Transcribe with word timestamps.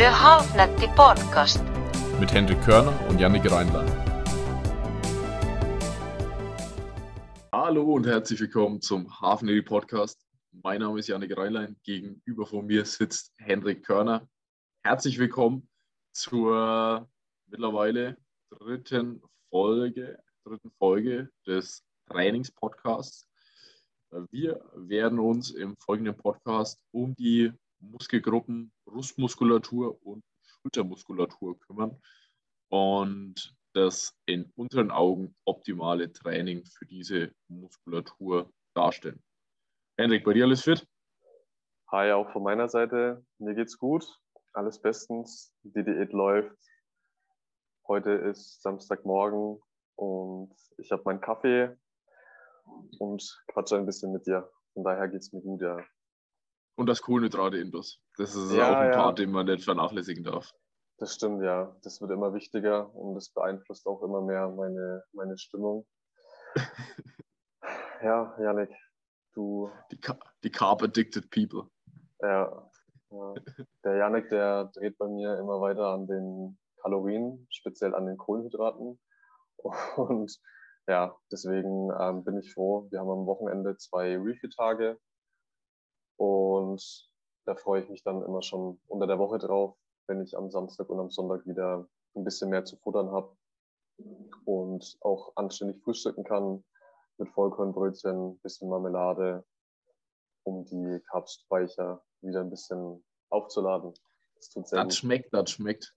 Der 0.00 0.18
Halfnetti 0.18 0.86
Podcast. 0.96 1.62
Mit 2.18 2.32
Hendrik 2.32 2.62
Körner 2.62 2.98
und 3.10 3.20
Jannik 3.20 3.50
Reinlein. 3.50 3.86
Hallo 7.52 7.82
und 7.82 8.06
herzlich 8.06 8.40
willkommen 8.40 8.80
zum 8.80 9.20
Hafnetti 9.20 9.60
Podcast. 9.60 10.26
Mein 10.52 10.80
Name 10.80 11.00
ist 11.00 11.08
Jannik 11.08 11.36
Reinlein. 11.36 11.76
Gegenüber 11.82 12.46
von 12.46 12.64
mir 12.64 12.86
sitzt 12.86 13.34
Hendrik 13.36 13.84
Körner. 13.84 14.26
Herzlich 14.84 15.18
willkommen 15.18 15.68
zur 16.12 17.06
mittlerweile 17.50 18.16
dritten 18.48 19.22
Folge, 19.50 20.18
dritten 20.44 20.70
Folge 20.78 21.28
des 21.46 21.84
Trainingspodcasts. 22.06 23.28
Wir 24.30 24.64
werden 24.74 25.18
uns 25.18 25.50
im 25.50 25.76
folgenden 25.76 26.16
Podcast 26.16 26.80
um 26.90 27.14
die 27.16 27.52
Muskelgruppen 27.80 28.72
Brustmuskulatur 28.84 29.98
und 30.04 30.22
Schultermuskulatur 30.42 31.58
kümmern 31.60 32.00
und 32.68 33.56
das 33.72 34.16
in 34.26 34.52
unseren 34.56 34.90
Augen 34.90 35.34
optimale 35.44 36.12
Training 36.12 36.64
für 36.64 36.86
diese 36.86 37.32
Muskulatur 37.48 38.52
darstellen. 38.74 39.22
Hendrik, 39.96 40.24
bei 40.24 40.32
dir 40.32 40.44
alles 40.44 40.62
fit? 40.62 40.86
Hi, 41.92 42.12
auch 42.12 42.30
von 42.32 42.42
meiner 42.42 42.68
Seite. 42.68 43.24
Mir 43.38 43.54
geht's 43.54 43.76
gut. 43.76 44.06
Alles 44.52 44.80
bestens. 44.80 45.52
Die 45.62 45.84
Diät 45.84 46.12
läuft. 46.12 46.56
Heute 47.86 48.10
ist 48.12 48.62
Samstagmorgen 48.62 49.60
und 49.96 50.54
ich 50.78 50.90
habe 50.92 51.02
meinen 51.04 51.20
Kaffee 51.20 51.76
und 52.98 53.42
quatsche 53.48 53.76
ein 53.76 53.86
bisschen 53.86 54.12
mit 54.12 54.26
dir. 54.26 54.48
Von 54.74 54.84
daher 54.84 55.08
geht's 55.08 55.32
mir 55.32 55.40
gut, 55.40 55.62
ja. 55.62 55.76
Und 56.80 56.86
das 56.86 57.02
Kohlenhydrate 57.02 57.58
intus. 57.58 58.00
Das 58.16 58.34
ist 58.34 58.54
Ja, 58.54 58.72
auch 58.72 58.76
ein 58.78 58.90
ja. 58.90 58.96
Part, 58.96 59.18
den 59.18 59.30
man 59.30 59.44
nicht 59.44 59.64
vernachlässigen 59.64 60.24
darf. 60.24 60.50
Das 60.96 61.14
stimmt, 61.14 61.42
ja. 61.42 61.76
Das 61.82 62.00
wird 62.00 62.10
immer 62.10 62.32
wichtiger 62.32 62.94
und 62.94 63.14
das 63.16 63.28
beeinflusst 63.34 63.86
auch 63.86 64.02
immer 64.02 64.22
mehr 64.22 64.48
meine, 64.48 65.04
meine 65.12 65.36
Stimmung. 65.36 65.86
Ja, 68.02 68.34
Janik, 68.40 68.70
du, 69.34 69.70
Die, 69.92 70.00
die 70.42 70.50
Carb-Addicted 70.50 71.30
People. 71.30 71.68
ja, 72.22 72.70
ja. 73.10 73.34
Der 73.84 73.96
Janik, 73.96 74.30
der 74.30 74.70
dreht 74.74 74.96
bei 74.96 75.06
mir 75.06 75.36
immer 75.38 75.60
weiter 75.60 75.88
an 75.88 76.06
den 76.06 76.58
Kalorien, 76.80 77.46
speziell 77.50 77.94
an 77.94 78.06
den 78.06 78.16
Kohlenhydraten. 78.16 78.98
Und 79.96 80.40
ja, 80.88 81.14
deswegen 81.30 81.90
ähm, 82.00 82.24
bin 82.24 82.38
ich 82.38 82.54
froh. 82.54 82.88
Wir 82.90 83.00
haben 83.00 83.10
am 83.10 83.26
Wochenende 83.26 83.76
zwei 83.76 84.16
Review-Tage 84.16 84.98
und 86.20 87.10
da 87.46 87.54
freue 87.54 87.82
ich 87.82 87.88
mich 87.88 88.02
dann 88.02 88.22
immer 88.22 88.42
schon 88.42 88.78
unter 88.88 89.06
der 89.06 89.18
Woche 89.18 89.38
drauf, 89.38 89.74
wenn 90.06 90.20
ich 90.20 90.36
am 90.36 90.50
Samstag 90.50 90.90
und 90.90 91.00
am 91.00 91.10
Sonntag 91.10 91.46
wieder 91.46 91.88
ein 92.14 92.24
bisschen 92.24 92.50
mehr 92.50 92.64
zu 92.66 92.76
futtern 92.76 93.10
habe 93.10 93.34
und 94.44 94.98
auch 95.00 95.32
anständig 95.36 95.82
frühstücken 95.82 96.24
kann 96.24 96.62
mit 97.16 97.30
Vollkornbrötchen, 97.30 98.38
bisschen 98.40 98.68
Marmelade, 98.68 99.46
um 100.44 100.66
die 100.66 101.00
Carbspeicher 101.10 102.04
wieder 102.20 102.40
ein 102.40 102.50
bisschen 102.50 103.02
aufzuladen. 103.30 103.94
Das 104.36 104.50
tut 104.50 104.68
sehr 104.68 104.84
Das 104.84 104.88
gut. 104.88 104.94
schmeckt, 104.96 105.32
das 105.32 105.50
schmeckt. 105.50 105.94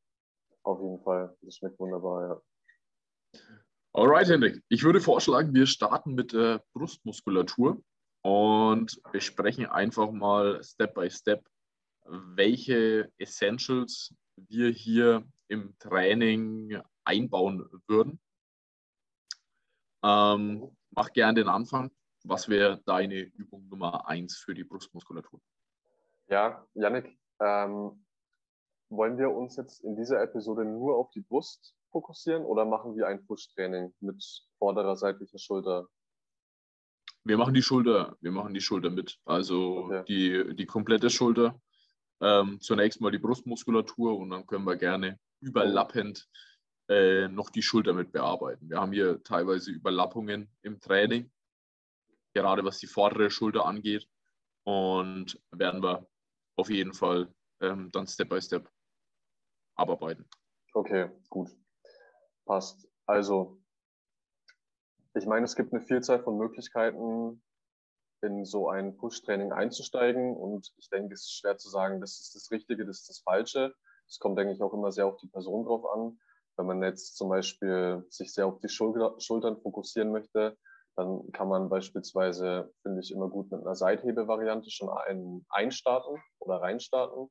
Auf 0.64 0.80
jeden 0.82 1.02
Fall. 1.02 1.36
Das 1.42 1.58
schmeckt 1.58 1.78
wunderbar, 1.80 2.42
ja. 3.34 3.42
Alright, 3.92 4.28
Hendrik. 4.30 4.64
Ich 4.70 4.84
würde 4.84 5.02
vorschlagen, 5.02 5.54
wir 5.54 5.66
starten 5.66 6.14
mit 6.14 6.32
der 6.32 6.64
Brustmuskulatur 6.74 7.82
und 8.24 9.02
besprechen 9.12 9.68
einfach 9.68 10.12
mal 10.12 10.64
Step 10.64 10.96
by 10.96 11.10
Step, 11.10 11.46
welche 12.06 13.12
Essentials 13.18 14.14
wir 14.36 14.70
hier 14.70 15.24
im 15.50 15.78
Training 15.78 16.82
einbauen 17.04 17.70
würden. 17.88 18.20
Ähm, 20.04 20.76
mach 20.92 21.14
gern 21.14 21.36
den 21.36 21.48
Anfang. 21.48 21.92
Was 22.26 22.48
wäre 22.48 22.82
deine 22.86 23.20
Übung 23.20 23.68
Nummer 23.68 24.08
eins 24.08 24.38
für 24.38 24.54
die 24.54 24.64
Brustmuskulatur? 24.64 25.42
Ja, 26.28 26.66
Yannick, 26.74 27.18
ähm, 27.42 28.06
wollen 28.90 29.18
wir 29.18 29.30
uns 29.30 29.58
jetzt 29.58 29.84
in 29.84 29.96
dieser 29.98 30.22
Episode 30.22 30.64
nur 30.64 30.96
auf 30.98 31.10
die 31.12 31.22
Brust 31.22 31.76
fokussieren 31.92 32.46
oder 32.46 32.64
machen 32.64 32.96
wir 32.96 33.08
ein 33.08 33.26
Push-Training 33.26 33.94
mit 34.00 34.24
vorderer 34.58 34.96
seitlicher 34.96 35.38
Schulter? 35.38 35.88
Wir 37.26 37.38
machen 37.38 37.54
die 37.54 37.62
Schulter, 37.62 38.18
wir 38.22 38.32
machen 38.32 38.54
die 38.54 38.62
Schulter 38.62 38.90
mit. 38.90 39.18
Also 39.26 39.86
Okay. 39.86 40.04
die, 40.08 40.56
die 40.56 40.66
komplette 40.66 41.10
Schulter. 41.10 41.60
Ähm, 42.22 42.60
zunächst 42.62 43.02
mal 43.02 43.12
die 43.12 43.18
Brustmuskulatur 43.18 44.18
und 44.18 44.30
dann 44.30 44.46
können 44.46 44.66
wir 44.66 44.76
gerne 44.76 45.20
überlappend 45.42 46.28
äh, 46.90 47.28
noch 47.28 47.50
die 47.50 47.62
Schulter 47.62 47.94
mit 47.94 48.12
bearbeiten. 48.12 48.70
Wir 48.70 48.80
haben 48.80 48.92
hier 48.92 49.22
teilweise 49.24 49.72
Überlappungen 49.72 50.50
im 50.62 50.80
Training, 50.80 51.32
gerade 52.34 52.64
was 52.64 52.80
die 52.80 52.88
vordere 52.88 53.30
Schulter 53.30 53.66
angeht. 53.66 54.08
Und 54.66 55.42
werden 55.52 55.84
wir 55.84 56.08
auf 56.56 56.70
jeden 56.70 56.94
Fall 56.94 57.34
ähm, 57.62 57.90
dann 57.92 58.08
Step 58.08 58.30
by 58.30 58.42
Step 58.42 58.70
abarbeiten. 59.76 60.26
Okay, 60.74 61.10
gut. 61.30 61.50
Passt. 62.46 62.88
Also, 63.06 63.63
ich 65.14 65.26
meine, 65.26 65.46
es 65.46 65.56
gibt 65.56 65.74
eine 65.74 65.82
Vielzahl 65.82 66.22
von 66.24 66.38
Möglichkeiten, 66.38 67.42
in 68.22 68.46
so 68.46 68.70
ein 68.70 68.98
Push-Training 68.98 69.52
einzusteigen. 69.52 70.36
Und 70.36 70.74
ich 70.78 70.90
denke, 70.90 71.14
es 71.14 71.22
ist 71.22 71.38
schwer 71.38 71.58
zu 71.58 71.70
sagen, 71.70 72.02
das 72.02 72.20
ist 72.20 72.36
das 72.36 72.52
Richtige, 72.52 72.86
das 72.86 73.02
ist 73.02 73.10
das 73.10 73.20
Falsche. 73.20 73.74
Es 74.08 74.20
kommt, 74.20 74.38
denke 74.38 74.54
ich, 74.54 74.62
auch 74.62 74.74
immer 74.74 74.92
sehr 74.92 75.06
auf 75.06 75.18
die 75.18 75.28
Person 75.28 75.66
drauf 75.66 75.86
an. 75.94 76.20
Wenn 76.58 76.66
man 76.66 76.84
jetzt 76.84 77.16
zum 77.18 77.30
Beispiel 77.30 78.06
sich 78.10 78.34
sehr 78.34 78.48
auf 78.48 78.60
die 78.60 78.70
Schulter, 78.70 79.16
Schultern 79.20 79.58
fokussieren 79.58 80.12
möchte, 80.12 80.58
dann 80.96 81.32
kann 81.32 81.48
man 81.48 81.70
beispielsweise, 81.70 82.72
finde 82.84 83.02
ich, 83.02 83.12
immer 83.12 83.28
gut 83.28 83.52
mit 83.52 83.62
einer 83.62 83.76
Seithebe-Variante 83.76 84.70
schon 84.70 84.90
ein, 84.90 85.46
einstarten 85.50 86.22
oder 86.40 86.62
reinstarten. 86.62 87.30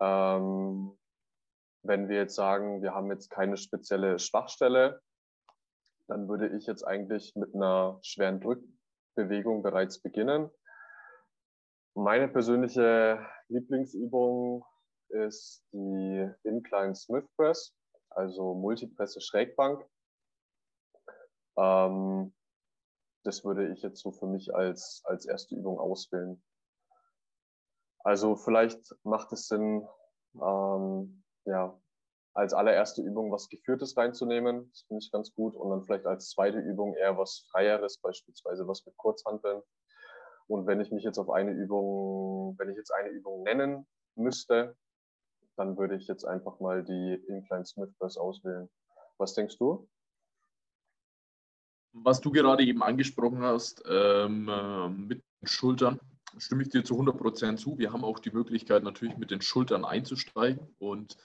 Ähm, 0.00 0.98
wenn 1.82 2.08
wir 2.08 2.16
jetzt 2.16 2.34
sagen, 2.34 2.82
wir 2.82 2.94
haben 2.94 3.10
jetzt 3.10 3.30
keine 3.30 3.56
spezielle 3.56 4.18
Schwachstelle, 4.18 5.00
dann 6.08 6.28
würde 6.28 6.48
ich 6.56 6.66
jetzt 6.66 6.84
eigentlich 6.84 7.34
mit 7.34 7.54
einer 7.54 7.98
schweren 8.02 8.40
Drückbewegung 8.40 9.62
bereits 9.62 10.00
beginnen. 10.00 10.50
Meine 11.94 12.28
persönliche 12.28 13.26
Lieblingsübung 13.48 14.64
ist 15.08 15.64
die 15.72 16.30
Incline 16.44 16.94
Smith 16.94 17.26
Press, 17.36 17.74
also 18.10 18.54
Multipresse 18.54 19.20
Schrägbank. 19.20 19.84
Ähm, 21.56 22.34
das 23.24 23.44
würde 23.44 23.72
ich 23.72 23.82
jetzt 23.82 24.00
so 24.02 24.12
für 24.12 24.26
mich 24.26 24.54
als, 24.54 25.02
als 25.04 25.26
erste 25.26 25.54
Übung 25.54 25.78
auswählen. 25.78 26.42
Also 28.00 28.36
vielleicht 28.36 28.94
macht 29.02 29.32
es 29.32 29.48
Sinn, 29.48 29.86
ähm, 30.34 31.24
ja, 31.44 31.80
als 32.36 32.52
allererste 32.52 33.00
Übung 33.00 33.32
was 33.32 33.48
Geführtes 33.48 33.96
reinzunehmen. 33.96 34.68
Das 34.70 34.82
finde 34.82 35.02
ich 35.02 35.10
ganz 35.10 35.32
gut. 35.34 35.56
Und 35.56 35.70
dann 35.70 35.82
vielleicht 35.84 36.04
als 36.04 36.30
zweite 36.30 36.58
Übung 36.58 36.94
eher 36.94 37.16
was 37.16 37.46
Freieres, 37.50 37.98
beispielsweise 37.98 38.68
was 38.68 38.84
mit 38.84 38.96
Kurzhanteln. 38.98 39.62
Und 40.46 40.66
wenn 40.66 40.80
ich 40.80 40.92
mich 40.92 41.02
jetzt 41.02 41.18
auf 41.18 41.30
eine 41.30 41.52
Übung, 41.52 42.54
wenn 42.58 42.68
ich 42.68 42.76
jetzt 42.76 42.92
eine 42.92 43.08
Übung 43.08 43.42
nennen 43.42 43.86
müsste, 44.16 44.76
dann 45.56 45.78
würde 45.78 45.96
ich 45.96 46.06
jetzt 46.08 46.24
einfach 46.24 46.60
mal 46.60 46.84
die 46.84 47.14
Incline 47.26 47.64
Smith 47.64 47.92
Press 47.98 48.18
auswählen. 48.18 48.68
Was 49.16 49.32
denkst 49.32 49.56
du? 49.56 49.88
Was 51.94 52.20
du 52.20 52.30
gerade 52.30 52.64
eben 52.64 52.82
angesprochen 52.82 53.40
hast, 53.40 53.82
ähm, 53.88 54.48
äh, 54.50 54.88
mit 54.90 55.24
den 55.40 55.48
Schultern, 55.48 55.98
stimme 56.36 56.62
ich 56.62 56.68
dir 56.68 56.84
zu 56.84 56.96
100% 56.96 57.56
zu. 57.56 57.78
Wir 57.78 57.94
haben 57.94 58.04
auch 58.04 58.18
die 58.18 58.30
Möglichkeit, 58.30 58.82
natürlich 58.82 59.16
mit 59.16 59.30
den 59.30 59.40
Schultern 59.40 59.86
einzusteigen. 59.86 60.76
Und 60.78 61.16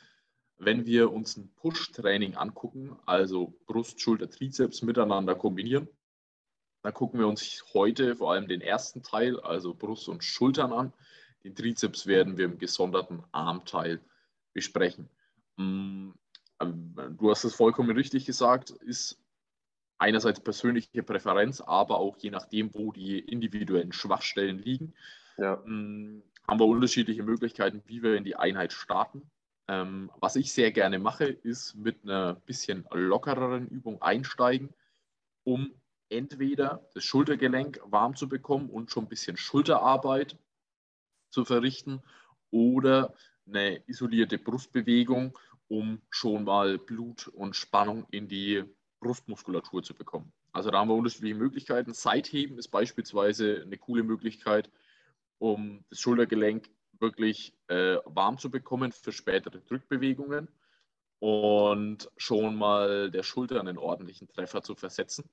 wenn 0.64 0.86
wir 0.86 1.12
uns 1.12 1.38
ein 1.38 1.52
Push-Training 1.56 2.36
angucken, 2.36 2.96
also 3.08 3.54
Brust, 3.66 4.00
Schulter, 4.00 4.30
Trizeps 4.30 4.84
miteinander 4.84 5.34
kombinieren, 5.34 5.88
dann 6.84 6.94
gucken 6.94 7.20
wir 7.20 7.28
uns 7.28 7.64
heute 7.74 8.16
vor 8.16 8.34
allem 8.34 8.48
den 8.48 8.62
ersten 8.62 9.02
Teil, 9.02 9.40
also 9.40 9.74
Brust 9.74 10.08
und 10.08 10.24
Schultern 10.24 10.72
an. 10.72 10.94
Den 11.44 11.56
Trizeps 11.56 12.06
werden 12.06 12.38
wir 12.38 12.46
im 12.46 12.60
gesonderten 12.60 13.24
Armteil 13.32 14.00
besprechen. 14.54 15.10
Mm, 15.58 16.12
ähm, 16.60 17.18
Du 17.18 17.32
hast 17.32 17.44
es 17.44 17.56
vollkommen 17.56 17.92
richtig 17.92 18.26
gesagt, 18.26 18.70
ist 18.70 19.20
einerseits 19.98 20.40
persönliche 20.40 21.02
Präferenz, 21.02 21.62
aber 21.62 21.98
auch 21.98 22.18
je 22.18 22.30
nachdem, 22.30 22.74
wo 22.74 22.92
die 22.92 23.20
individuellen 23.20 23.94
Schwachstellen 23.94 24.60
liegen, 24.60 24.94
Ja, 25.38 25.56
mh, 25.66 26.22
haben 26.48 26.60
wir 26.60 26.66
unterschiedliche 26.66 27.24
Möglichkeiten, 27.24 27.82
wie 27.88 28.04
wir 28.04 28.16
in 28.16 28.24
die 28.24 28.36
Einheit 28.36 28.74
starten. 28.74 29.30
Ähm, 29.72 30.12
was 30.20 30.36
ich 30.36 30.52
sehr 30.52 30.74
gerne 30.74 31.00
mache, 31.00 31.24
ist 31.24 31.76
mit 31.76 32.04
einer 32.04 32.34
bisschen 32.34 32.86
lockereren 32.92 33.70
Übung 33.70 34.02
einsteigen, 34.02 34.74
um 35.46 35.72
entweder 36.10 36.86
das 36.94 37.06
Schultergelenk 37.06 37.80
warm 37.86 38.18
zu 38.18 38.28
bekommen 38.28 38.70
und 38.70 38.92
schon 38.92 39.06
ein 39.06 39.10
bisschen 39.10 39.38
Schulterarbeit 39.38 40.38
zu 41.30 41.46
verrichten 41.46 42.04
oder 42.50 43.14
eine 43.48 43.82
isolierte 43.88 44.38
Brustbewegung, 44.38 45.40
um 45.70 46.02
schon 46.10 46.44
mal 46.44 46.78
Blut 46.78 47.30
und 47.30 47.56
Spannung 47.56 48.06
in 48.12 48.28
die 48.28 48.66
Brustmuskulatur 49.00 49.84
zu 49.84 49.94
bekommen. 49.94 50.34
Also 50.52 50.70
da 50.70 50.80
haben 50.80 50.90
wir 50.90 50.96
unterschiedliche 50.96 51.36
Möglichkeiten. 51.36 51.94
Seitheben 51.94 52.58
ist 52.58 52.68
beispielsweise 52.68 53.62
eine 53.62 53.78
coole 53.78 54.04
Möglichkeit, 54.04 54.70
um 55.38 55.86
das 55.90 56.02
Schultergelenk 56.02 56.70
wirklich 57.02 57.54
äh, 57.68 57.98
warm 58.06 58.38
zu 58.38 58.50
bekommen 58.50 58.92
für 58.92 59.12
spätere 59.12 59.60
Drückbewegungen 59.60 60.48
und 61.20 62.10
schon 62.18 62.56
mal 62.56 63.12
der 63.12 63.24
Schulter 63.24 63.60
einen 63.60 63.78
ordentlichen 63.78 64.28
Treffer 64.28 64.62
zu 64.62 64.76
versetzen. 64.76 65.30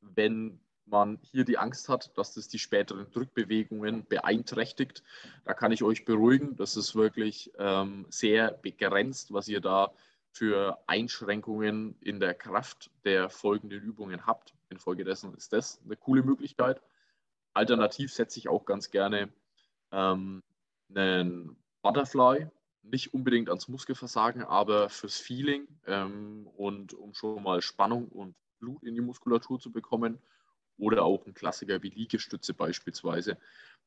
Wenn 0.00 0.60
man 0.86 1.18
hier 1.22 1.44
die 1.44 1.58
Angst 1.58 1.88
hat, 1.88 2.16
dass 2.18 2.34
das 2.34 2.48
die 2.48 2.58
späteren 2.58 3.10
Drückbewegungen 3.10 4.06
beeinträchtigt, 4.06 5.02
da 5.44 5.54
kann 5.54 5.72
ich 5.72 5.82
euch 5.82 6.04
beruhigen. 6.04 6.56
Das 6.56 6.76
ist 6.76 6.94
wirklich 6.94 7.52
ähm, 7.58 8.06
sehr 8.10 8.52
begrenzt, 8.52 9.32
was 9.32 9.48
ihr 9.48 9.60
da 9.60 9.92
für 10.32 10.78
Einschränkungen 10.86 11.96
in 12.00 12.20
der 12.20 12.34
Kraft 12.34 12.90
der 13.04 13.28
folgenden 13.28 13.82
Übungen 13.82 14.26
habt. 14.26 14.54
Infolgedessen 14.68 15.34
ist 15.34 15.52
das 15.52 15.80
eine 15.84 15.96
coole 15.96 16.22
Möglichkeit. 16.22 16.80
Alternativ 17.54 18.12
setze 18.12 18.38
ich 18.38 18.48
auch 18.48 18.64
ganz 18.64 18.90
gerne 18.90 19.28
ähm, 19.92 20.42
einen 20.94 21.56
Butterfly, 21.82 22.48
nicht 22.82 23.14
unbedingt 23.14 23.48
ans 23.48 23.68
Muskelversagen, 23.68 24.42
aber 24.42 24.88
fürs 24.88 25.18
Feeling 25.18 25.68
ähm, 25.86 26.46
und 26.56 26.94
um 26.94 27.14
schon 27.14 27.42
mal 27.42 27.62
Spannung 27.62 28.08
und 28.08 28.34
Blut 28.58 28.82
in 28.82 28.94
die 28.94 29.00
Muskulatur 29.00 29.60
zu 29.60 29.70
bekommen 29.70 30.20
oder 30.78 31.04
auch 31.04 31.26
ein 31.26 31.34
Klassiker 31.34 31.82
wie 31.82 31.90
Liegestütze 31.90 32.54
beispielsweise, 32.54 33.38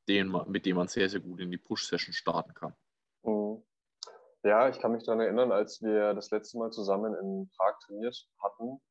den 0.08 0.28
man, 0.28 0.50
mit 0.50 0.66
dem 0.66 0.78
man 0.78 0.88
sehr, 0.88 1.10
sehr 1.10 1.20
gut 1.20 1.40
in 1.40 1.52
die 1.52 1.58
Push-Session 1.58 2.14
starten 2.14 2.54
kann. 2.54 2.76
Mhm. 3.24 3.64
Ja, 4.44 4.68
ich 4.68 4.80
kann 4.80 4.92
mich 4.92 5.04
daran 5.04 5.22
erinnern, 5.22 5.54
als 5.54 5.82
wir 5.82 6.14
das 6.14 6.30
letzte 6.32 6.58
Mal 6.58 6.72
zusammen 6.72 7.16
in 7.16 7.50
Prag 7.56 7.80
trainiert 7.86 8.28
hatten, 8.42 8.82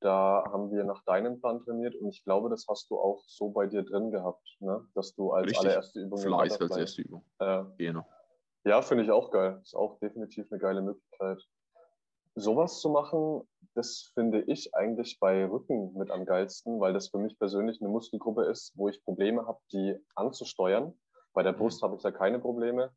da 0.00 0.44
haben 0.52 0.70
wir 0.70 0.84
nach 0.84 1.02
deinem 1.04 1.40
Plan 1.40 1.60
trainiert 1.64 1.94
und 1.96 2.08
ich 2.08 2.22
glaube, 2.24 2.50
das 2.50 2.66
hast 2.68 2.90
du 2.90 2.98
auch 2.98 3.22
so 3.26 3.50
bei 3.50 3.66
dir 3.66 3.82
drin 3.82 4.10
gehabt, 4.10 4.56
ne? 4.60 4.86
dass 4.94 5.14
du 5.14 5.32
als 5.32 5.46
Richtig. 5.46 5.60
allererste 5.60 6.00
Übung. 6.00 6.18
Fleiß 6.18 6.60
als 6.60 6.76
erste 6.76 7.02
Übung. 7.02 7.24
Äh, 7.38 7.64
Genau. 7.78 8.04
ja, 8.64 8.82
finde 8.82 9.04
ich 9.04 9.10
auch 9.10 9.30
geil. 9.30 9.58
Ist 9.62 9.74
auch 9.74 9.98
definitiv 10.00 10.46
eine 10.50 10.60
geile 10.60 10.82
Möglichkeit. 10.82 11.42
Sowas 12.34 12.80
zu 12.80 12.90
machen, 12.90 13.48
das 13.74 14.10
finde 14.14 14.42
ich 14.42 14.74
eigentlich 14.74 15.18
bei 15.20 15.46
Rücken 15.46 15.94
mit 15.94 16.10
am 16.10 16.26
geilsten, 16.26 16.80
weil 16.80 16.92
das 16.92 17.08
für 17.08 17.18
mich 17.18 17.38
persönlich 17.38 17.80
eine 17.80 17.88
Muskelgruppe 17.88 18.44
ist, 18.44 18.72
wo 18.76 18.88
ich 18.88 19.02
Probleme 19.04 19.46
habe, 19.46 19.58
die 19.72 19.98
anzusteuern. 20.14 20.92
Bei 21.32 21.42
der 21.42 21.52
Mhm. 21.52 21.58
Brust 21.58 21.82
habe 21.82 21.96
ich 21.96 22.02
da 22.02 22.10
keine 22.10 22.38
Probleme. 22.38 22.90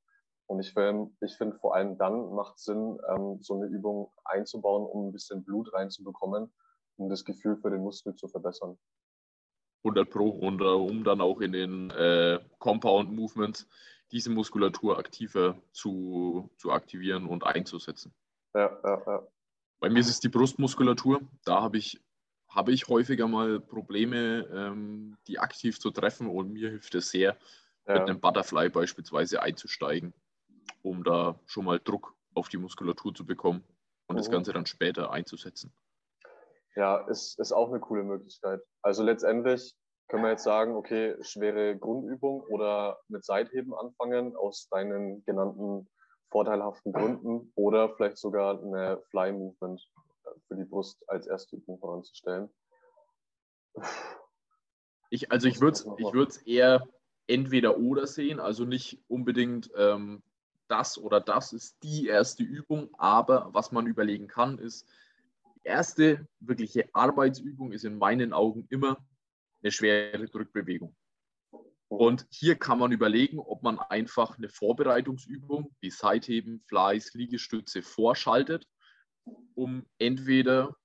Und 0.47 0.59
ich, 0.59 0.75
ich 1.21 1.37
finde 1.37 1.57
vor 1.59 1.75
allem 1.75 1.97
dann 1.97 2.33
macht 2.33 2.57
es 2.57 2.63
Sinn, 2.65 2.97
ähm, 3.09 3.37
so 3.39 3.55
eine 3.55 3.67
Übung 3.67 4.11
einzubauen, 4.25 4.83
um 4.85 5.07
ein 5.07 5.11
bisschen 5.11 5.43
Blut 5.43 5.71
reinzubekommen, 5.73 6.51
um 6.99 7.09
das 7.09 7.25
Gefühl 7.25 7.55
für 7.57 7.69
den 7.69 7.81
Muskel 7.81 8.15
zu 8.15 8.27
verbessern. 8.27 8.77
100 9.83 10.09
Pro 10.09 10.29
und 10.29 10.61
äh, 10.61 10.65
um 10.65 11.03
dann 11.03 11.21
auch 11.21 11.39
in 11.39 11.53
den 11.53 11.89
äh, 11.91 12.39
Compound 12.59 13.11
Movements 13.11 13.67
diese 14.11 14.29
Muskulatur 14.29 14.97
aktiver 14.97 15.61
zu, 15.71 16.49
zu 16.57 16.71
aktivieren 16.71 17.25
und 17.27 17.45
einzusetzen. 17.45 18.13
Ja, 18.53 18.77
ja, 18.83 19.03
ja. 19.05 19.27
Bei 19.79 19.89
mir 19.89 19.99
ist 19.99 20.09
es 20.09 20.19
die 20.19 20.29
Brustmuskulatur. 20.29 21.21
Da 21.45 21.61
habe 21.61 21.77
ich, 21.77 22.01
habe 22.49 22.73
ich 22.73 22.89
häufiger 22.89 23.27
mal 23.27 23.61
Probleme, 23.61 24.45
ähm, 24.51 25.17
die 25.27 25.39
aktiv 25.39 25.79
zu 25.79 25.91
treffen 25.91 26.27
und 26.27 26.51
mir 26.51 26.69
hilft 26.69 26.95
es 26.95 27.09
sehr, 27.09 27.37
mit 27.85 27.97
ja. 27.97 28.05
einem 28.05 28.19
Butterfly 28.19 28.69
beispielsweise 28.69 29.41
einzusteigen, 29.41 30.13
um 30.81 31.03
da 31.03 31.39
schon 31.45 31.65
mal 31.65 31.79
Druck 31.79 32.15
auf 32.33 32.49
die 32.49 32.57
Muskulatur 32.57 33.13
zu 33.15 33.25
bekommen 33.25 33.63
und 34.07 34.17
das 34.17 34.27
Mhm. 34.27 34.33
Ganze 34.33 34.53
dann 34.53 34.65
später 34.65 35.11
einzusetzen. 35.11 35.71
Ja, 36.79 36.95
ist, 37.09 37.37
ist 37.39 37.51
auch 37.51 37.67
eine 37.67 37.81
coole 37.81 38.03
Möglichkeit. 38.03 38.61
Also 38.81 39.03
letztendlich 39.03 39.75
können 40.07 40.23
wir 40.23 40.29
jetzt 40.29 40.45
sagen, 40.45 40.77
okay, 40.77 41.13
schwere 41.19 41.77
Grundübung 41.77 42.39
oder 42.43 43.01
mit 43.09 43.25
Seitheben 43.25 43.73
anfangen 43.73 44.33
aus 44.37 44.69
deinen 44.69 45.21
genannten 45.25 45.89
vorteilhaften 46.31 46.93
Gründen 46.93 47.51
oder 47.55 47.89
vielleicht 47.89 48.17
sogar 48.17 48.63
eine 48.63 49.01
Fly 49.09 49.33
Movement 49.33 49.85
für 50.47 50.55
die 50.55 50.63
Brust 50.63 51.03
als 51.07 51.27
erste 51.27 51.57
Übung 51.57 51.79
voranzustellen. 51.79 52.49
Ich, 55.09 55.33
also 55.33 55.49
ich 55.49 55.59
würde 55.59 55.73
es 55.73 55.85
ich 55.97 56.13
würd's 56.13 56.37
eher 56.37 56.87
entweder 57.27 57.77
oder 57.77 58.07
sehen, 58.07 58.39
also 58.39 58.63
nicht 58.63 59.03
unbedingt 59.09 59.69
ähm, 59.75 60.23
das 60.69 60.97
oder 60.97 61.19
das 61.19 61.51
ist 61.51 61.83
die 61.83 62.07
erste 62.07 62.43
Übung, 62.43 62.89
aber 62.97 63.49
was 63.51 63.73
man 63.73 63.85
überlegen 63.85 64.29
kann, 64.29 64.59
ist, 64.59 64.87
erste 65.69 66.27
wirkliche 66.39 66.89
Arbeitsübung 66.93 67.71
ist 67.71 67.85
in 67.85 67.97
meinen 67.97 68.33
Augen 68.33 68.67
immer 68.69 68.97
eine 69.61 69.71
schwere 69.71 70.27
Drückbewegung. 70.27 70.95
Und 71.87 72.27
hier 72.29 72.55
kann 72.55 72.77
man 72.77 72.91
überlegen, 72.91 73.39
ob 73.39 73.63
man 73.63 73.79
einfach 73.79 74.37
eine 74.37 74.49
Vorbereitungsübung 74.49 75.75
wie 75.79 75.89
Seitheben, 75.89 76.61
Fleiß, 76.67 77.13
Liegestütze 77.13 77.81
vorschaltet, 77.81 78.67
um 79.55 79.87
entweder 79.97 80.75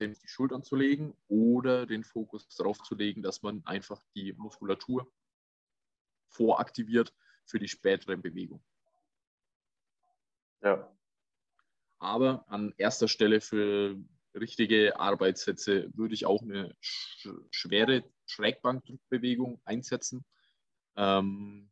die 0.00 0.28
Schultern 0.28 0.62
zu 0.62 0.76
legen 0.76 1.16
oder 1.28 1.86
den 1.86 2.04
Fokus 2.04 2.48
darauf 2.48 2.82
zu 2.82 2.94
legen, 2.94 3.22
dass 3.22 3.42
man 3.42 3.64
einfach 3.66 4.02
die 4.14 4.32
Muskulatur 4.34 5.10
voraktiviert 6.28 7.14
für 7.44 7.58
die 7.58 7.68
spätere 7.68 8.16
Bewegung. 8.16 8.64
Ja, 10.62 10.88
Aber 11.98 12.44
an 12.48 12.72
erster 12.78 13.08
Stelle 13.08 13.40
für 13.40 13.96
richtige 14.34 14.98
Arbeitssätze 14.98 15.90
würde 15.94 16.14
ich 16.14 16.26
auch 16.26 16.42
eine 16.42 16.74
sch 16.80 17.28
schwere 17.50 18.04
Schrägbankdrückbewegung 18.26 19.60
einsetzen. 19.64 20.24
Ähm, 20.96 21.70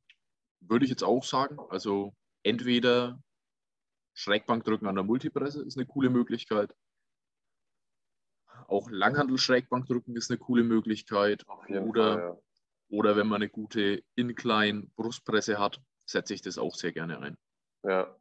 würde 0.60 0.84
ich 0.84 0.90
jetzt 0.90 1.02
auch 1.02 1.24
sagen. 1.24 1.58
Also 1.70 2.14
entweder 2.42 3.22
Schrägbankdrücken 4.14 4.86
an 4.88 4.94
der 4.94 5.04
Multipresse 5.04 5.62
ist 5.62 5.76
eine 5.76 5.86
coole 5.86 6.10
Möglichkeit. 6.10 6.74
Auch 8.68 8.90
Langhandel-Schrägbankdrücken 8.90 10.16
ist 10.16 10.30
eine 10.30 10.38
coole 10.38 10.62
Möglichkeit. 10.62 11.44
Oder, 11.68 12.18
Fall. 12.18 12.42
oder 12.88 13.16
wenn 13.16 13.26
man 13.26 13.42
eine 13.42 13.48
gute 13.48 14.04
Incline-Brustpresse 14.14 15.58
hat, 15.58 15.80
setze 16.06 16.34
ich 16.34 16.42
das 16.42 16.58
auch 16.58 16.74
sehr 16.74 16.92
gerne 16.92 17.18
ein. 17.20 17.38
Ja. 17.82 17.90
ja. 17.90 18.16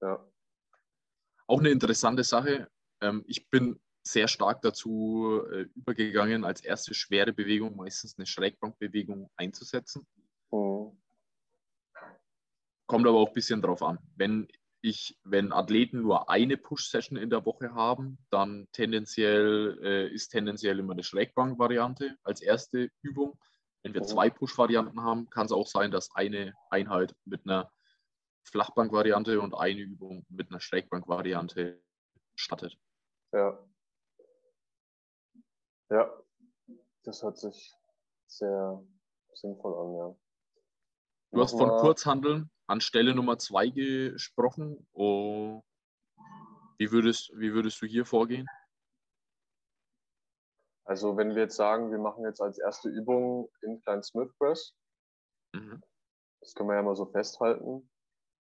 Ja. 0.00 0.24
Auch 1.46 1.60
eine 1.60 1.70
interessante 1.70 2.24
Sache. 2.24 2.70
Ähm, 3.00 3.24
ich 3.26 3.48
bin 3.50 3.80
sehr 4.02 4.28
stark 4.28 4.62
dazu 4.62 5.42
äh, 5.50 5.66
übergegangen, 5.74 6.44
als 6.44 6.62
erste 6.62 6.94
schwere 6.94 7.32
Bewegung 7.32 7.76
meistens 7.76 8.16
eine 8.16 8.26
Schrägbankbewegung 8.26 9.30
einzusetzen. 9.36 10.06
Mhm. 10.50 10.98
Kommt 12.86 13.06
aber 13.06 13.18
auch 13.18 13.28
ein 13.28 13.34
bisschen 13.34 13.60
drauf 13.60 13.82
an. 13.82 13.98
Wenn 14.16 14.48
ich, 14.80 15.18
wenn 15.24 15.52
Athleten 15.52 16.02
nur 16.02 16.30
eine 16.30 16.56
Push-Session 16.56 17.18
in 17.18 17.30
der 17.30 17.44
Woche 17.44 17.74
haben, 17.74 18.18
dann 18.30 18.68
tendenziell 18.72 19.78
äh, 19.82 20.08
ist 20.08 20.28
tendenziell 20.28 20.78
immer 20.78 20.92
eine 20.92 21.02
Schrägbank-Variante 21.02 22.16
als 22.22 22.40
erste 22.40 22.90
Übung. 23.02 23.38
Wenn 23.82 23.92
wir 23.92 24.00
Mhm. 24.02 24.06
zwei 24.06 24.30
Push-Varianten 24.30 25.02
haben, 25.02 25.28
kann 25.28 25.46
es 25.46 25.52
auch 25.52 25.66
sein, 25.66 25.90
dass 25.90 26.14
eine 26.14 26.54
Einheit 26.70 27.14
mit 27.24 27.44
einer 27.44 27.70
Flachbank-Variante 28.44 29.40
und 29.40 29.54
eine 29.54 29.80
Übung 29.80 30.24
mit 30.30 30.50
einer 30.50 30.60
Schrägbank-Variante 30.60 31.82
startet. 32.36 32.78
Ja. 33.32 33.58
Ja, 35.90 36.22
das 37.04 37.22
hört 37.22 37.38
sich 37.38 37.74
sehr 38.26 38.82
sinnvoll 39.34 39.74
an, 39.74 39.96
ja. 39.96 40.16
Du 41.30 41.40
hast 41.42 41.56
von 41.56 41.70
Kurzhandeln 41.78 42.50
an 42.66 42.80
Stelle 42.80 43.14
Nummer 43.14 43.38
zwei 43.38 43.68
gesprochen. 43.68 44.88
Oh, 44.92 45.62
wie, 46.78 46.90
würdest, 46.90 47.30
wie 47.36 47.52
würdest 47.52 47.80
du 47.82 47.86
hier 47.86 48.04
vorgehen? 48.04 48.46
Also 50.84 51.16
wenn 51.16 51.34
wir 51.34 51.42
jetzt 51.42 51.56
sagen, 51.56 51.90
wir 51.90 51.98
machen 51.98 52.24
jetzt 52.24 52.40
als 52.40 52.58
erste 52.58 52.88
Übung 52.88 53.50
Incline 53.62 54.02
Smith 54.02 54.32
Press, 54.38 54.74
Mhm. 55.54 55.82
das 56.40 56.54
können 56.54 56.68
wir 56.68 56.76
ja 56.76 56.82
mal 56.82 56.96
so 56.96 57.06
festhalten, 57.06 57.90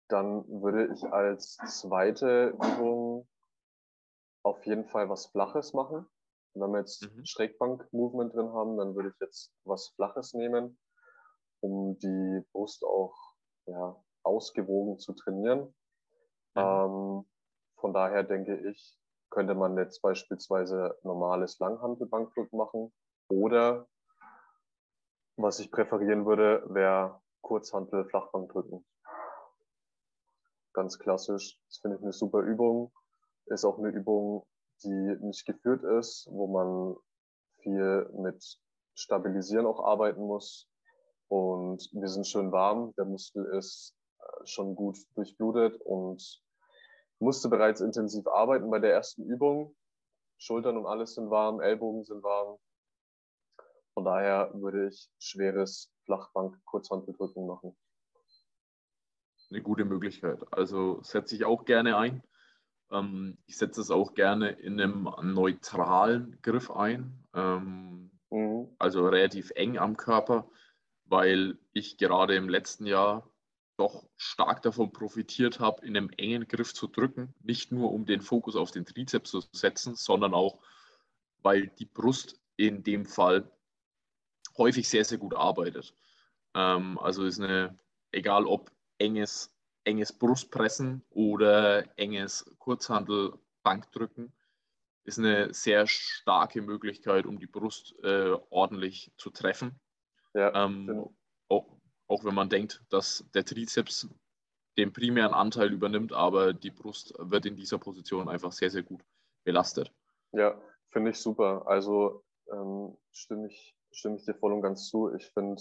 dann 0.10 0.46
würde 0.48 0.94
ich 0.94 1.04
als 1.06 1.56
zweite 1.56 2.50
Übung 2.50 3.28
auf 4.50 4.66
jeden 4.66 4.86
Fall 4.86 5.10
was 5.10 5.28
Flaches 5.28 5.74
machen. 5.74 6.08
Wenn 6.56 6.72
wir 6.72 6.80
jetzt 6.80 7.04
Mhm. 7.04 7.26
Schrägbank-Movement 7.26 8.34
drin 8.34 8.52
haben, 8.54 8.78
dann 8.78 8.96
würde 8.96 9.10
ich 9.10 9.20
jetzt 9.22 9.54
was 9.64 9.90
Flaches 9.96 10.34
nehmen, 10.34 10.80
um 11.62 11.98
die 12.00 12.42
Brust 12.52 12.84
auch 12.84 13.16
ja, 13.68 13.96
ausgewogen 14.24 15.00
zu 15.00 15.14
trainieren. 15.14 15.74
Mhm. 16.56 16.62
Ähm, 16.62 17.26
von 17.78 17.94
daher 17.94 18.24
denke 18.24 18.58
ich, 18.70 18.98
könnte 19.30 19.54
man 19.54 19.78
jetzt 19.78 20.02
beispielsweise 20.02 20.98
normales 21.04 21.60
Langhantelbankdrücken 21.60 22.58
machen 22.58 22.92
oder 23.30 23.88
was 25.38 25.60
ich 25.60 25.72
präferieren 25.72 26.26
würde, 26.26 26.64
wäre 26.74 27.22
Kurzhantel 27.42 28.06
Flachbankdrücken. 28.06 28.86
ganz 30.74 30.98
klassisch. 30.98 31.60
Das 31.68 31.78
finde 31.80 31.98
ich 31.98 32.04
eine 32.04 32.14
super 32.14 32.40
Übung. 32.40 32.92
Ist 33.50 33.66
auch 33.66 33.80
eine 33.80 33.90
Übung, 33.90 34.46
die 34.84 35.18
nicht 35.22 35.46
geführt 35.46 35.84
ist, 35.84 36.28
wo 36.32 36.48
man 36.48 36.96
viel 37.62 38.10
mit 38.14 38.60
Stabilisieren 38.94 39.66
auch 39.66 39.84
arbeiten 39.84 40.22
muss. 40.22 40.68
Und 41.28 41.90
wir 41.94 42.08
sind 42.08 42.28
schön 42.28 42.52
warm. 42.52 42.94
Der 42.98 43.06
Muskel 43.06 43.46
ist 43.58 43.96
äh, 44.20 44.46
schon 44.46 44.76
gut 44.76 44.98
durchblutet 45.16 45.80
und 45.82 46.42
musste 47.20 47.50
bereits 47.50 47.82
intensiv 47.82 48.28
arbeiten 48.28 48.70
bei 48.70 48.80
der 48.80 48.94
ersten 48.94 49.24
Übung. 49.26 49.76
Schultern 50.38 50.78
und 50.78 50.86
alles 50.86 51.16
sind 51.16 51.30
warm, 51.30 51.60
Ellbogen 51.60 52.04
sind 52.04 52.24
warm. 52.24 52.58
Von 53.94 54.06
daher 54.06 54.52
würde 54.54 54.88
ich 54.88 55.10
schweres 55.20 55.92
Flachbank-Kurzhanteldrücken 56.06 57.46
machen. 57.46 57.76
Eine 59.50 59.62
gute 59.62 59.84
Möglichkeit. 59.84 60.40
Also 60.52 61.02
setze 61.04 61.36
ich 61.36 61.44
auch 61.44 61.66
gerne 61.66 61.98
ein. 61.98 62.24
Ähm, 62.92 63.38
ich 63.46 63.58
setze 63.58 63.82
es 63.82 63.92
auch 63.92 64.14
gerne 64.14 64.50
in 64.50 64.80
einem 64.80 65.10
neutralen 65.22 66.38
Griff 66.42 66.72
ein, 66.72 67.24
ähm, 67.34 68.12
mhm. 68.30 68.68
also 68.80 69.08
relativ 69.08 69.52
eng 69.56 69.78
am 69.78 69.98
Körper, 69.98 70.50
weil 71.06 71.58
ich 71.74 71.98
gerade 71.98 72.36
im 72.36 72.50
letzten 72.50 72.86
Jahr 72.86 73.30
doch 73.78 74.10
stark 74.18 74.62
davon 74.62 74.92
profitiert 74.92 75.60
habe, 75.60 75.86
in 75.86 75.96
einem 75.96 76.10
engen 76.18 76.48
Griff 76.48 76.74
zu 76.74 76.88
drücken. 76.88 77.34
Nicht 77.42 77.72
nur, 77.72 77.92
um 77.92 78.06
den 78.06 78.22
Fokus 78.22 78.56
auf 78.56 78.72
den 78.72 78.86
Trizeps 78.86 79.32
zu 79.32 79.42
setzen, 79.54 79.96
sondern 79.96 80.34
auch, 80.34 80.60
weil 81.42 81.68
die 81.68 81.86
Brust 81.86 82.42
in 82.58 82.84
dem 82.84 83.06
Fall 83.06 83.50
häufig 84.58 84.90
sehr, 84.90 85.06
sehr 85.06 85.18
gut 85.18 85.34
arbeitet. 85.34 85.94
Ähm, 86.54 87.00
also 87.00 87.24
ist 87.24 87.40
eine, 87.40 87.80
egal 88.12 88.46
ob 88.46 88.72
enges, 88.98 89.56
enges 89.90 90.14
Brustpressen 90.14 91.04
oder 91.10 91.98
enges 91.98 92.46
Kurzhandel-Bankdrücken, 92.60 94.32
ist 95.04 95.18
eine 95.18 95.52
sehr 95.52 95.88
starke 95.88 96.62
Möglichkeit, 96.62 97.26
um 97.26 97.40
die 97.40 97.48
Brust 97.48 97.96
äh, 98.04 98.36
ordentlich 98.52 99.12
zu 99.18 99.32
treffen. 99.32 99.80
Ja, 100.36 100.54
ähm, 100.54 101.10
auch, 101.48 101.66
auch 102.08 102.24
wenn 102.24 102.36
man 102.36 102.50
denkt, 102.50 102.84
dass 102.90 103.26
der 103.34 103.44
Trizeps 103.44 104.08
den 104.78 104.94
primären 104.94 105.34
Anteil 105.34 105.74
übernimmt, 105.74 106.14
aber 106.14 106.54
die 106.54 106.70
Brust 106.70 107.16
wird 107.18 107.48
in 107.48 107.56
dieser 107.56 107.80
Position 107.80 108.30
einfach 108.30 108.52
sehr, 108.52 108.70
sehr 108.70 108.84
gut 108.84 109.04
belastet. 109.44 109.92
Ja, 110.34 110.62
finde 110.90 111.10
ich 111.10 111.18
super. 111.18 111.64
Also 111.66 112.24
ähm, 112.52 112.96
stimme, 113.12 113.48
ich, 113.48 113.76
stimme 113.92 114.18
ich 114.18 114.26
dir 114.26 114.36
voll 114.36 114.54
und 114.54 114.62
ganz 114.62 114.88
zu. 114.88 115.12
Ich 115.16 115.26
finde, 115.32 115.60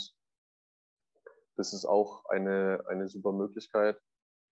das 1.57 1.73
ist 1.73 1.87
auch 1.87 2.27
eine, 2.27 2.85
eine 2.89 3.09
super 3.09 3.33
Möglichkeit 3.33 3.99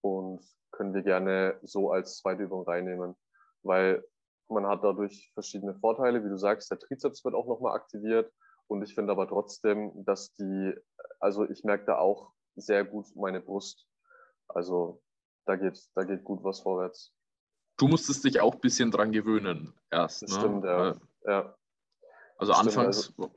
und 0.06 0.40
können 0.72 0.94
wir 0.94 1.02
gerne 1.02 1.58
so 1.62 1.90
als 1.90 2.18
zweite 2.18 2.44
Übung 2.44 2.64
reinnehmen, 2.64 3.16
weil 3.62 4.04
man 4.48 4.66
hat 4.66 4.84
dadurch 4.84 5.30
verschiedene 5.34 5.74
Vorteile. 5.74 6.24
Wie 6.24 6.28
du 6.28 6.36
sagst, 6.36 6.70
der 6.70 6.78
Trizeps 6.78 7.24
wird 7.24 7.34
auch 7.34 7.46
nochmal 7.46 7.74
aktiviert 7.74 8.32
und 8.68 8.82
ich 8.82 8.94
finde 8.94 9.12
aber 9.12 9.28
trotzdem, 9.28 9.92
dass 10.04 10.34
die, 10.34 10.74
also 11.18 11.48
ich 11.48 11.64
merke 11.64 11.86
da 11.86 11.98
auch 11.98 12.32
sehr 12.54 12.84
gut 12.84 13.06
meine 13.16 13.40
Brust. 13.40 13.86
Also 14.48 15.02
da 15.46 15.56
geht, 15.56 15.80
da 15.94 16.04
geht 16.04 16.24
gut 16.24 16.44
was 16.44 16.60
vorwärts. 16.60 17.12
Du 17.78 17.88
musstest 17.88 18.24
dich 18.24 18.40
auch 18.40 18.54
ein 18.54 18.60
bisschen 18.60 18.90
dran 18.90 19.12
gewöhnen 19.12 19.74
erst. 19.90 20.22
Ne? 20.22 20.28
Stimmt, 20.28 20.64
ja. 20.64 20.96
ja. 21.24 21.56
Also 22.38 22.52
Stimmt, 22.54 22.68
anfangs. 22.68 23.14
Also, 23.18 23.32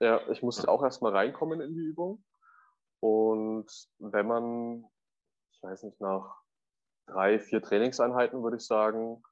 ja, 0.00 0.20
ich 0.30 0.42
musste 0.42 0.68
auch 0.68 0.82
erstmal 0.82 1.12
reinkommen 1.12 1.60
in 1.60 1.74
die 1.74 1.80
Übung. 1.80 2.24
Und 3.00 3.66
wenn 3.98 4.26
man, 4.26 4.84
ich 5.62 5.68
weiß 5.70 5.84
nicht, 5.84 6.00
nach 6.00 6.42
drei, 7.06 7.38
vier 7.38 7.62
Trainingseinheiten 7.62 8.42
würde 8.42 8.56
ich 8.56 8.66
sagen, 8.66 9.22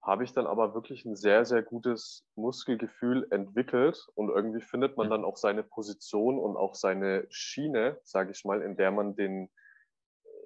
habe 0.00 0.24
ich 0.24 0.32
dann 0.32 0.46
aber 0.46 0.74
wirklich 0.74 1.04
ein 1.04 1.16
sehr, 1.16 1.44
sehr 1.44 1.62
gutes 1.62 2.26
Muskelgefühl 2.34 3.26
entwickelt 3.30 4.06
und 4.14 4.30
irgendwie 4.30 4.62
findet 4.62 4.96
man 4.96 5.10
dann 5.10 5.24
auch 5.24 5.36
seine 5.36 5.62
Position 5.62 6.38
und 6.38 6.56
auch 6.56 6.74
seine 6.74 7.26
Schiene, 7.28 8.00
sage 8.04 8.30
ich 8.30 8.42
mal, 8.44 8.62
in 8.62 8.76
der 8.76 8.90
man 8.90 9.16
den, 9.16 9.50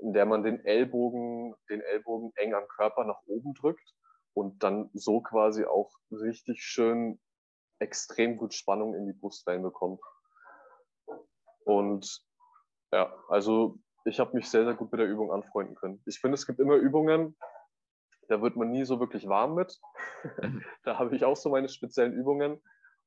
in 0.01 0.12
der 0.12 0.27
man 0.27 0.43
den 0.43 0.65
Ellbogen, 0.65 1.55
den 1.71 1.81
Ellbogen 1.81 2.33
eng 2.35 2.55
am 2.55 2.67
Körper 2.67 3.05
nach 3.05 3.21
oben 3.27 3.55
drückt 3.55 3.95
und 4.35 4.65
dann 4.65 4.91
so 4.95 5.21
quasi 5.21 5.65
auch 5.65 5.93
richtig 6.11 6.65
schön 6.65 7.21
extrem 7.79 8.37
gut 8.37 8.53
Spannung 8.53 8.97
in 8.97 9.07
die 9.07 9.12
Brust 9.12 9.47
reinbekommt. 9.47 10.01
Und 11.65 12.25
ja, 12.91 13.15
also 13.29 13.79
ich 14.04 14.21
habe 14.21 14.35
mich 14.35 14.49
sehr, 14.49 14.64
sehr 14.64 14.75
gut 14.75 14.90
mit 14.92 15.00
der 15.00 15.09
Übung 15.09 15.32
anfreunden 15.32 15.75
können. 15.76 16.02
Ich 16.06 16.21
finde, 16.21 16.35
es 16.35 16.47
gibt 16.47 16.61
immer 16.61 16.75
Übungen, 16.75 17.37
da 18.28 18.40
wird 18.40 18.56
man 18.56 18.71
nie 18.71 18.85
so 18.85 19.00
wirklich 19.00 19.28
warm 19.28 19.54
mit. 19.54 19.80
Mhm. 20.40 20.62
da 20.85 20.99
habe 20.99 21.14
ich 21.14 21.25
auch 21.25 21.37
so 21.37 21.50
meine 21.50 21.68
speziellen 21.68 22.12
Übungen. 22.12 22.62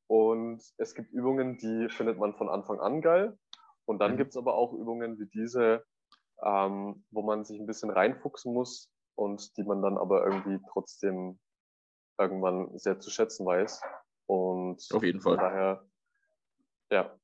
Und 0.07 0.61
es 0.77 0.93
gibt 0.93 1.11
Übungen, 1.11 1.57
die 1.57 1.89
findet 1.89 2.19
man 2.19 2.35
von 2.35 2.49
Anfang 2.49 2.79
an 2.79 3.01
geil. 3.01 3.37
Und 3.85 3.99
dann 3.99 4.13
mhm. 4.13 4.17
gibt 4.17 4.31
es 4.31 4.37
aber 4.37 4.55
auch 4.55 4.73
Übungen 4.73 5.19
wie 5.19 5.27
diese, 5.27 5.83
ähm, 6.43 7.03
wo 7.11 7.21
man 7.23 7.43
sich 7.43 7.59
ein 7.59 7.65
bisschen 7.65 7.89
reinfuchsen 7.89 8.53
muss 8.53 8.91
und 9.15 9.57
die 9.57 9.63
man 9.63 9.81
dann 9.81 9.97
aber 9.97 10.25
irgendwie 10.25 10.59
trotzdem 10.71 11.39
irgendwann 12.19 12.77
sehr 12.77 12.99
zu 12.99 13.09
schätzen 13.09 13.45
weiß. 13.45 13.81
Und 14.27 14.85
auf 14.93 15.03
jeden 15.03 15.21
Fall. 15.21 15.37
Daher, 15.37 15.85
ja, 16.91 17.17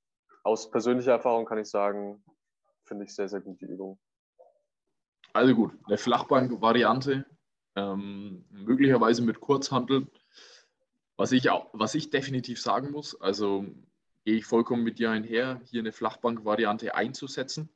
aus 0.43 0.71
persönlicher 0.71 1.11
Erfahrung 1.11 1.45
kann 1.45 1.59
ich 1.59 1.69
sagen, 1.69 2.23
finde 2.91 3.05
ich 3.05 3.15
sehr, 3.15 3.29
sehr 3.29 3.39
gut 3.39 3.61
die 3.61 3.65
Übung. 3.67 3.97
Also 5.31 5.55
gut, 5.55 5.71
eine 5.85 5.97
Flachbank-Variante 5.97 7.25
ähm, 7.77 8.43
möglicherweise 8.49 9.21
mit 9.21 9.39
Kurzhandel. 9.39 10.11
Was 11.15 11.31
ich, 11.31 11.49
auch, 11.49 11.69
was 11.71 11.95
ich 11.95 12.09
definitiv 12.09 12.61
sagen 12.61 12.91
muss, 12.91 13.19
also 13.21 13.65
gehe 14.25 14.35
ich 14.35 14.45
vollkommen 14.45 14.83
mit 14.83 14.99
dir 14.99 15.09
einher, 15.09 15.61
hier 15.63 15.79
eine 15.79 15.93
Flachbank-Variante 15.93 16.93
einzusetzen. 16.93 17.69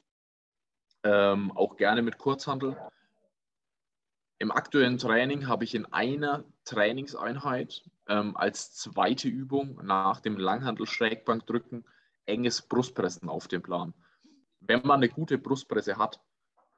Ähm, 1.04 1.54
auch 1.54 1.78
gerne 1.78 2.02
mit 2.02 2.18
Kurzhandel. 2.18 2.76
Im 4.38 4.52
aktuellen 4.52 4.98
Training 4.98 5.48
habe 5.48 5.64
ich 5.64 5.76
in 5.76 5.86
einer 5.94 6.44
Trainingseinheit 6.66 7.90
ähm, 8.10 8.36
als 8.36 8.74
zweite 8.74 9.30
Übung 9.30 9.80
nach 9.82 10.20
dem 10.20 10.36
Langhandel-Schrägbankdrücken 10.36 11.86
enges 12.26 12.62
Brustpressen 12.64 13.30
auf 13.30 13.48
dem 13.48 13.62
Plan. 13.62 13.94
Wenn 14.68 14.86
man 14.86 14.98
eine 14.98 15.10
gute 15.10 15.38
Brustpresse 15.38 15.98
hat, 15.98 16.20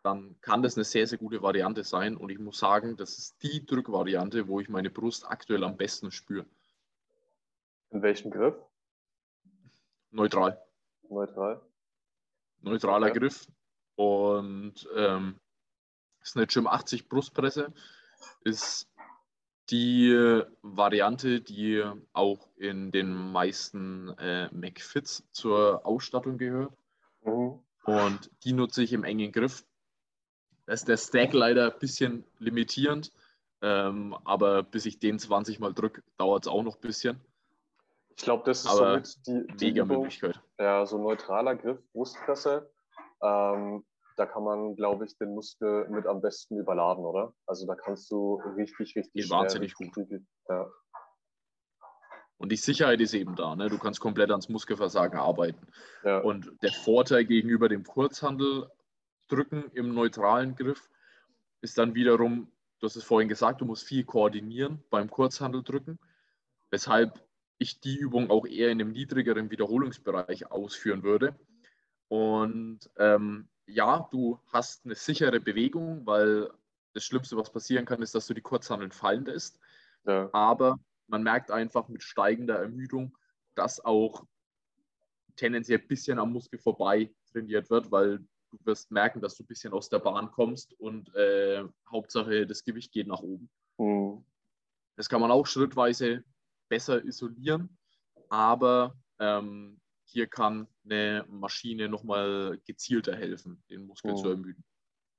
dann 0.03 0.39
kann 0.41 0.61
das 0.61 0.77
eine 0.77 0.83
sehr, 0.83 1.07
sehr 1.07 1.17
gute 1.17 1.41
Variante 1.41 1.83
sein. 1.83 2.15
Und 2.15 2.29
ich 2.29 2.39
muss 2.39 2.59
sagen, 2.59 2.97
das 2.97 3.17
ist 3.17 3.43
die 3.43 3.65
Drückvariante, 3.65 4.47
wo 4.47 4.59
ich 4.59 4.69
meine 4.69 4.89
Brust 4.89 5.27
aktuell 5.27 5.63
am 5.63 5.77
besten 5.77 6.11
spüre. 6.11 6.45
In 7.89 8.01
welchem 8.01 8.31
Griff? 8.31 8.55
Neutral. 10.11 10.61
Neutral. 11.09 11.61
Neutraler 12.61 13.07
okay. 13.07 13.19
Griff. 13.19 13.47
Und 13.95 14.87
ähm, 14.95 15.39
ist 16.21 16.37
eine 16.37 16.47
Gym 16.47 16.67
80 16.67 17.09
Brustpresse. 17.09 17.73
Ist 18.41 18.89
die 19.69 20.43
Variante, 20.61 21.41
die 21.41 21.83
auch 22.13 22.47
in 22.55 22.91
den 22.91 23.13
meisten 23.13 24.09
äh, 24.17 24.49
McFits 24.53 25.27
zur 25.31 25.85
Ausstattung 25.85 26.37
gehört. 26.37 26.73
Mhm. 27.23 27.59
Und 27.87 28.29
die 28.43 28.51
nutze 28.51 28.83
ich 28.83 28.91
im 28.91 29.05
engen 29.05 29.31
Griff. 29.31 29.65
Da 30.65 30.73
ist 30.73 30.89
der 30.89 30.97
Stack 30.97 31.31
leider 31.31 31.71
ein 31.71 31.79
bisschen 31.79 32.25
limitierend, 32.37 33.13
ähm, 33.61 34.13
aber 34.25 34.61
bis 34.61 34.85
ich 34.85 34.99
den 34.99 35.17
20 35.17 35.59
Mal 35.59 35.73
drücke, 35.73 36.03
dauert 36.17 36.45
es 36.45 36.51
auch 36.51 36.63
noch 36.63 36.75
ein 36.75 36.81
bisschen. 36.81 37.21
Ich 38.09 38.23
glaube, 38.23 38.43
das 38.45 38.65
ist 38.65 38.67
aber 38.67 39.01
somit 39.01 39.25
die, 39.25 39.47
die 39.55 39.65
mega 39.67 39.85
Möglichkeit. 39.85 40.41
Ja, 40.59 40.85
so 40.85 40.97
neutraler 40.97 41.55
Griff, 41.55 41.79
Brustpresse. 41.93 42.69
Ähm, 43.21 43.85
da 44.17 44.25
kann 44.25 44.43
man, 44.43 44.75
glaube 44.75 45.05
ich, 45.05 45.17
den 45.17 45.33
Muskel 45.33 45.87
mit 45.87 46.05
am 46.07 46.19
besten 46.19 46.57
überladen, 46.57 47.05
oder? 47.05 47.33
Also 47.45 47.65
da 47.65 47.75
kannst 47.75 48.11
du 48.11 48.41
richtig, 48.57 48.97
richtig 48.97 49.13
Geht 49.13 49.29
wahnsinnig 49.29 49.75
gut. 49.75 49.95
Ja. 50.49 50.69
Und 52.37 52.51
die 52.51 52.57
Sicherheit 52.57 53.01
ist 53.01 53.13
eben 53.13 53.35
da. 53.35 53.55
Ne? 53.55 53.69
Du 53.69 53.77
kannst 53.77 53.99
komplett 53.99 54.29
ans 54.29 54.49
Muskelversagen 54.49 55.19
arbeiten. 55.19 55.67
Ja. 56.03 56.19
Und 56.19 56.51
der 56.61 56.71
Vorteil 56.71 57.25
gegenüber 57.25 57.67
dem 57.67 57.83
Kurzhandel 57.83 58.69
drücken 59.27 59.71
im 59.73 59.93
neutralen 59.93 60.55
Griff 60.55 60.89
ist 61.61 61.77
dann 61.77 61.95
wiederum, 61.95 62.51
du 62.79 62.85
hast 62.85 62.95
es 62.95 63.03
vorhin 63.03 63.27
gesagt, 63.27 63.61
du 63.61 63.65
musst 63.65 63.87
viel 63.87 64.03
koordinieren 64.03 64.83
beim 64.89 65.09
Kurzhandel 65.09 65.63
drücken, 65.63 65.99
weshalb 66.69 67.19
ich 67.57 67.79
die 67.79 67.97
Übung 67.97 68.29
auch 68.29 68.45
eher 68.45 68.69
in 68.69 68.79
einem 68.79 68.91
niedrigeren 68.91 69.49
Wiederholungsbereich 69.49 70.51
ausführen 70.51 71.01
würde. 71.01 71.35
Und 72.07 72.79
ähm, 72.97 73.47
ja, 73.65 74.07
du 74.11 74.39
hast 74.53 74.85
eine 74.85 74.95
sichere 74.95 75.39
Bewegung, 75.39 76.05
weil 76.05 76.49
das 76.93 77.03
Schlimmste, 77.03 77.35
was 77.35 77.51
passieren 77.51 77.85
kann, 77.85 78.01
ist, 78.01 78.15
dass 78.15 78.27
du 78.27 78.33
die 78.33 78.41
Kurzhandeln 78.41 78.91
fallen 78.91 79.25
lässt. 79.25 79.59
Ja. 80.05 80.29
Aber 80.31 80.79
man 81.07 81.23
merkt 81.23 81.51
einfach 81.51 81.87
mit 81.87 82.03
steigender 82.03 82.59
Ermüdung, 82.59 83.17
dass 83.55 83.83
auch 83.83 84.25
tendenziell 85.35 85.79
ein 85.79 85.87
bisschen 85.87 86.19
am 86.19 86.33
Muskel 86.33 86.59
vorbei 86.59 87.13
trainiert 87.31 87.69
wird, 87.69 87.91
weil 87.91 88.19
du 88.51 88.57
wirst 88.65 88.91
merken, 88.91 89.21
dass 89.21 89.35
du 89.35 89.43
ein 89.43 89.47
bisschen 89.47 89.73
aus 89.73 89.89
der 89.89 89.99
Bahn 89.99 90.31
kommst 90.31 90.73
und 90.79 91.13
äh, 91.15 91.63
Hauptsache 91.89 92.45
das 92.47 92.63
Gewicht 92.63 92.91
geht 92.91 93.07
nach 93.07 93.21
oben. 93.21 93.49
Mhm. 93.77 94.25
Das 94.95 95.09
kann 95.09 95.21
man 95.21 95.31
auch 95.31 95.45
schrittweise 95.45 96.23
besser 96.69 97.03
isolieren, 97.03 97.77
aber 98.29 98.95
ähm, 99.19 99.79
hier 100.05 100.27
kann 100.27 100.67
eine 100.85 101.25
Maschine 101.29 101.89
nochmal 101.89 102.59
gezielter 102.65 103.15
helfen, 103.15 103.63
den 103.69 103.85
Muskel 103.85 104.11
mhm. 104.11 104.17
zu 104.17 104.29
ermüden. 104.29 104.63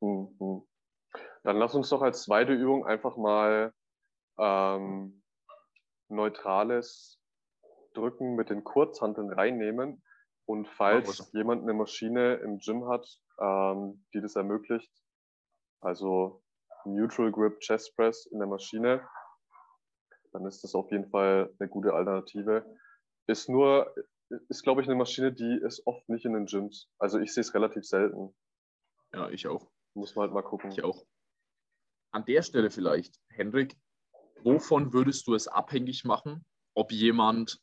Mhm. 0.01 0.63
Dann 1.45 1.57
lass 1.59 1.75
uns 1.75 1.89
doch 1.91 2.03
als 2.03 2.23
zweite 2.25 2.53
Übung 2.53 2.87
einfach 2.87 3.17
mal 3.17 3.73
ähm, 4.39 5.18
neutrales 6.09 7.21
Drücken 7.95 8.35
mit 8.35 8.51
den 8.51 8.65
Kurzhanteln 8.65 9.33
reinnehmen. 9.33 10.03
Und 10.47 10.67
falls 10.67 11.31
jemand 11.33 11.63
eine 11.63 11.75
Maschine 11.75 12.37
im 12.37 12.59
Gym 12.59 12.89
hat, 12.89 13.07
ähm, 13.39 14.05
die 14.15 14.21
das 14.21 14.35
ermöglicht, 14.35 14.91
also 15.81 16.43
Neutral 16.85 17.31
Grip 17.31 17.61
Chest 17.61 17.95
Press 17.97 18.27
in 18.27 18.39
der 18.39 18.49
Maschine, 18.49 19.07
dann 20.33 20.47
ist 20.47 20.63
das 20.65 20.75
auf 20.75 20.91
jeden 20.91 21.11
Fall 21.11 21.55
eine 21.59 21.69
gute 21.69 21.93
Alternative. 21.93 22.65
Ist 23.27 23.49
nur, 23.49 23.95
ist 24.49 24.63
glaube 24.63 24.81
ich 24.81 24.89
eine 24.89 24.97
Maschine, 24.97 25.33
die 25.33 25.61
ist 25.63 25.87
oft 25.87 26.09
nicht 26.09 26.25
in 26.25 26.33
den 26.33 26.47
Gyms. 26.47 26.89
Also 26.99 27.19
ich 27.19 27.35
sehe 27.35 27.43
es 27.43 27.55
relativ 27.55 27.85
selten. 27.85 28.35
Ja, 29.13 29.29
ich 29.31 29.47
auch. 29.47 29.71
Muss 29.95 30.15
man 30.15 30.25
halt 30.25 30.33
mal 30.33 30.43
gucken. 30.43 30.71
Ich 30.71 30.83
auch. 30.83 31.05
An 32.11 32.25
der 32.25 32.43
Stelle 32.43 32.71
vielleicht, 32.71 33.21
Hendrik, 33.29 33.77
wovon 34.45 34.93
würdest 34.93 35.27
du 35.27 35.35
es 35.35 35.49
abhängig 35.49 36.05
machen, 36.05 36.45
ob 36.75 36.93
jemand 36.93 37.61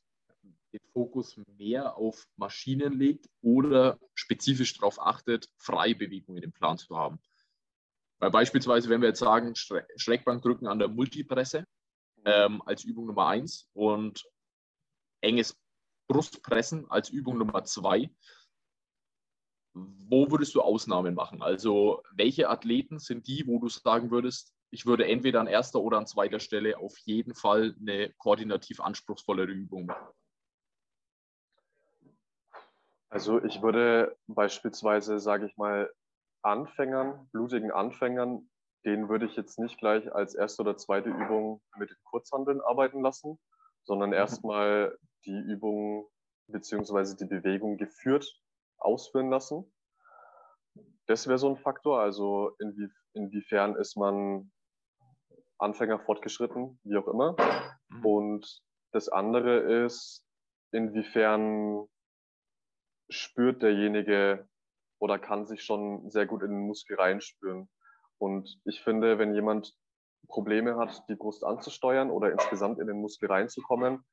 den 0.74 0.82
Fokus 0.91 1.39
mehr 1.58 1.96
auf 1.96 2.27
Maschinen 2.36 2.94
legt 2.94 3.29
oder 3.41 4.00
spezifisch 4.13 4.74
darauf 4.77 5.00
achtet, 5.00 5.50
freie 5.58 5.96
Bewegungen 5.96 6.44
im 6.44 6.51
Plan 6.51 6.77
zu 6.77 6.98
haben? 6.98 7.20
Weil 8.20 8.32
beispielsweise, 8.32 8.89
wenn 8.89 9.01
wir 9.01 9.10
jetzt 9.10 9.20
sagen, 9.20 9.53
Schrägbankdrücken 9.55 10.67
an 10.67 10.79
der 10.79 10.88
Multipresse 10.88 11.65
ähm, 12.25 12.62
als 12.65 12.84
Übung 12.84 13.08
Nummer 13.08 13.27
eins 13.27 13.70
und 13.74 14.25
enges 15.22 15.58
Brustpressen 16.08 16.89
als 16.89 17.10
Übung 17.10 17.38
Nummer 17.38 17.63
zwei, 17.65 18.10
wo 19.74 20.32
würdest 20.32 20.55
du 20.55 20.62
Ausnahmen 20.62 21.15
machen? 21.15 21.41
Also 21.41 22.01
welche 22.13 22.50
Athleten 22.50 23.00
sind 23.00 23.27
die, 23.27 23.46
wo 23.46 23.60
du 23.60 23.67
sagen 23.67 24.10
würdest, 24.12 24.54
ich 24.72 24.86
würde 24.86 25.07
entweder 25.07 25.39
an 25.39 25.48
erster 25.48 25.79
oder 25.79 25.98
an 25.98 26.07
zweiter 26.07 26.39
Stelle 26.39 26.77
auf 26.77 26.98
jeden 27.00 27.34
Fall 27.34 27.75
eine 27.79 28.13
koordinativ 28.17 28.79
anspruchsvollere 28.81 29.51
Übung 29.51 29.86
machen? 29.86 30.07
Also 33.10 33.41
ich 33.43 33.62
würde 33.62 34.17
beispielsweise, 34.27 35.19
sage 35.19 35.45
ich 35.45 35.55
mal, 35.57 35.89
Anfängern, 36.41 37.29
blutigen 37.31 37.72
Anfängern, 37.72 38.50
den 38.86 39.10
würde 39.10 39.25
ich 39.25 39.36
jetzt 39.36 39.57
nicht 39.57 39.77
gleich 39.79 40.13
als 40.13 40.36
erste 40.36 40.62
oder 40.62 40.77
zweite 40.77 41.10
Übung 41.10 41.62
mit 41.77 41.89
den 41.89 41.98
Kurzhandeln 42.03 42.62
arbeiten 42.62 43.01
lassen, 43.01 43.39
sondern 43.84 44.10
mhm. 44.10 44.15
erstmal 44.15 44.98
die 45.25 45.38
Übung 45.38 46.07
bzw. 46.48 47.15
die 47.15 47.25
Bewegung 47.25 47.77
geführt 47.77 48.39
ausführen 48.77 49.29
lassen. 49.29 49.72
Das 51.07 51.27
wäre 51.27 51.39
so 51.39 51.50
ein 51.50 51.57
Faktor. 51.57 52.01
Also 52.01 52.55
inwie, 52.60 52.89
inwiefern 53.13 53.75
ist 53.75 53.95
man 53.95 54.51
Anfänger 55.57 56.00
fortgeschritten, 56.00 56.79
wie 56.83 56.97
auch 56.97 57.07
immer. 57.07 57.35
Mhm. 57.89 58.05
Und 58.05 58.62
das 58.91 59.09
andere 59.09 59.83
ist, 59.85 60.25
inwiefern 60.71 61.88
spürt 63.09 63.62
derjenige 63.62 64.47
oder 65.00 65.19
kann 65.19 65.45
sich 65.45 65.63
schon 65.63 66.09
sehr 66.09 66.25
gut 66.25 66.41
in 66.43 66.51
den 66.51 66.67
Muskel 66.67 66.97
reinspüren. 66.97 67.69
Und 68.17 68.59
ich 68.65 68.81
finde, 68.81 69.19
wenn 69.19 69.33
jemand 69.33 69.74
Probleme 70.27 70.77
hat, 70.77 71.03
die 71.09 71.15
Brust 71.15 71.44
anzusteuern 71.44 72.09
oder 72.09 72.31
insgesamt 72.31 72.79
in 72.79 72.87
den 72.87 73.00
Muskel 73.00 73.29
reinzukommen, 73.29 74.03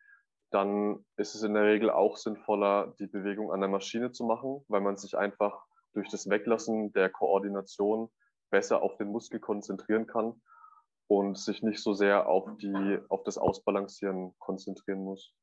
dann 0.51 1.05
ist 1.17 1.35
es 1.35 1.43
in 1.43 1.55
der 1.55 1.65
Regel 1.65 1.91
auch 1.91 2.17
sinnvoller, 2.17 2.95
die 2.99 3.07
Bewegung 3.07 3.53
an 3.53 3.61
der 3.61 3.71
Maschine 3.71 4.13
zu 4.13 4.25
machen, 4.25 4.65
weil 4.69 4.83
man 4.83 4.97
sich 4.97 5.17
einfach 5.17 5.65
durch 5.95 6.11
das 6.11 6.29
Weglassen 6.29 6.93
der 6.93 7.09
Koordination 7.09 8.11
besser 8.51 8.83
auf 8.83 8.97
den 8.99 9.09
Muskel 9.09 9.41
konzentrieren 9.41 10.07
kann 10.07 10.43
und 11.19 11.37
sich 11.39 11.63
nicht 11.63 11.83
so 11.83 11.93
sehr 11.93 12.27
auf, 12.27 12.57
die, 12.57 12.99
auf 13.09 13.23
das 13.23 13.37
Ausbalancieren 13.37 14.35
konzentrieren 14.39 15.05
muss. 15.05 15.35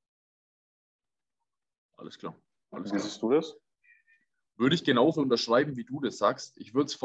Alles 1.98 2.18
klar. 2.18 2.36
Alles 2.72 2.94
wie 2.94 3.00
siehst 3.00 3.22
du 3.22 3.32
das? 3.32 3.56
Würde 4.58 4.76
ich 4.76 4.84
genauso 4.84 5.22
unterschreiben, 5.22 5.76
wie 5.76 5.86
du 5.86 6.00
das 6.02 6.18
sagst. 6.18 6.58
Ich 6.58 6.74
würde 6.74 6.88
es 6.88 7.00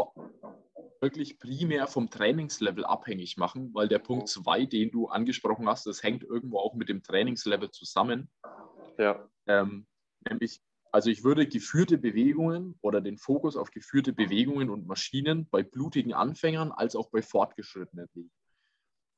wirklich 1.01 1.39
primär 1.39 1.87
vom 1.87 2.11
Trainingslevel 2.11 2.85
abhängig 2.85 3.37
machen, 3.37 3.75
weil 3.75 3.89
der 3.89 3.99
Punkt 3.99 4.29
2, 4.29 4.67
den 4.67 4.91
du 4.91 5.09
angesprochen 5.09 5.69
hast, 5.69 5.87
das 5.87 6.03
hängt 6.03 6.25
irgendwo 6.25 6.59
auch 6.59 6.75
mit 6.75 6.89
dem 6.89 7.03
Trainingslevel 7.03 7.71
zusammen. 7.71 8.31
Ja. 8.99 9.29
Ähm, 9.47 9.87
nämlich, 10.29 10.63
also 10.91 11.11
ich 11.11 11.23
würde 11.23 11.47
geführte 11.47 11.99
Bewegungen 11.99 12.77
oder 12.81 13.01
den 13.01 13.19
Fokus 13.19 13.57
auf 13.57 13.71
geführte 13.71 14.13
Bewegungen 14.13 14.71
und 14.71 14.87
Maschinen 14.87 15.49
bei 15.51 15.63
blutigen 15.63 16.15
Anfängern 16.15 16.73
als 16.73 16.97
auch 16.97 17.11
bei 17.11 17.21
Fortgeschrittenen 17.21 18.09
legen. 18.15 18.31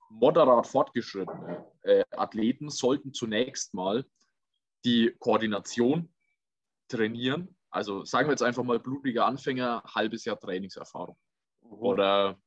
Moderat 0.09 0.67
fortgeschrittene 0.67 1.67
äh, 1.83 2.05
Athleten 2.13 2.71
sollten 2.71 3.13
zunächst 3.13 3.75
mal 3.75 4.05
die 4.85 5.15
Koordination 5.19 6.13
trainieren. 6.89 7.57
Also 7.71 8.05
sagen 8.05 8.29
wir 8.29 8.33
jetzt 8.33 8.43
einfach 8.43 8.63
mal 8.63 8.79
blutiger 8.79 9.27
Anfänger, 9.27 9.83
halbes 9.95 10.25
Jahr 10.25 10.39
Trainingserfahrung 10.39 11.19
mhm. 11.63 11.73
oder 11.73 12.41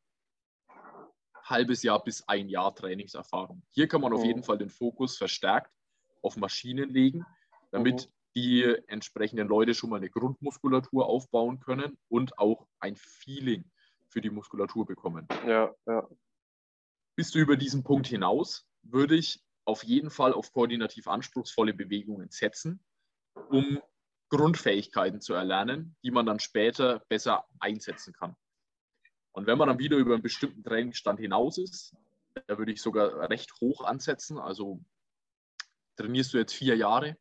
halbes 1.43 1.83
Jahr 1.83 2.03
bis 2.03 2.27
ein 2.27 2.47
Jahr 2.47 2.73
Trainingserfahrung. 2.73 3.63
Hier 3.71 3.87
kann 3.87 4.01
man 4.01 4.13
auf 4.13 4.21
mhm. 4.21 4.27
jeden 4.27 4.43
Fall 4.43 4.57
den 4.57 4.69
Fokus 4.69 5.17
verstärkt 5.17 5.71
auf 6.21 6.37
Maschinen 6.37 6.89
legen, 6.89 7.25
damit 7.71 8.07
mhm. 8.07 8.11
die 8.35 8.63
entsprechenden 8.87 9.47
Leute 9.47 9.73
schon 9.73 9.89
mal 9.89 9.97
eine 9.97 10.09
Grundmuskulatur 10.09 11.05
aufbauen 11.05 11.59
können 11.59 11.97
und 12.07 12.37
auch 12.37 12.67
ein 12.79 12.95
Feeling 12.95 13.69
für 14.07 14.21
die 14.21 14.29
Muskulatur 14.29 14.85
bekommen. 14.85 15.27
Ja, 15.45 15.73
ja. 15.85 16.07
Bist 17.19 17.35
du 17.35 17.39
über 17.39 17.57
diesen 17.57 17.83
Punkt 17.83 18.07
hinaus, 18.07 18.65
würde 18.81 19.13
ich 19.13 19.43
auf 19.65 19.83
jeden 19.83 20.09
Fall 20.09 20.31
auf 20.31 20.53
koordinativ 20.53 21.05
anspruchsvolle 21.09 21.73
Bewegungen 21.73 22.29
setzen, 22.29 22.79
um 23.49 23.81
Grundfähigkeiten 24.29 25.19
zu 25.19 25.33
erlernen, 25.33 25.97
die 26.01 26.11
man 26.11 26.25
dann 26.25 26.39
später 26.39 26.99
besser 27.09 27.43
einsetzen 27.59 28.13
kann. 28.13 28.37
Und 29.33 29.47
wenn 29.47 29.57
man 29.57 29.67
dann 29.67 29.79
wieder 29.79 29.97
über 29.97 30.13
einen 30.13 30.23
bestimmten 30.23 30.63
Trainingsstand 30.63 31.19
hinaus 31.19 31.57
ist, 31.57 31.93
da 32.47 32.57
würde 32.57 32.71
ich 32.71 32.81
sogar 32.81 33.29
recht 33.29 33.51
hoch 33.59 33.83
ansetzen. 33.83 34.37
Also 34.37 34.79
trainierst 35.97 36.33
du 36.33 36.37
jetzt 36.37 36.53
vier 36.53 36.77
Jahre, 36.77 37.17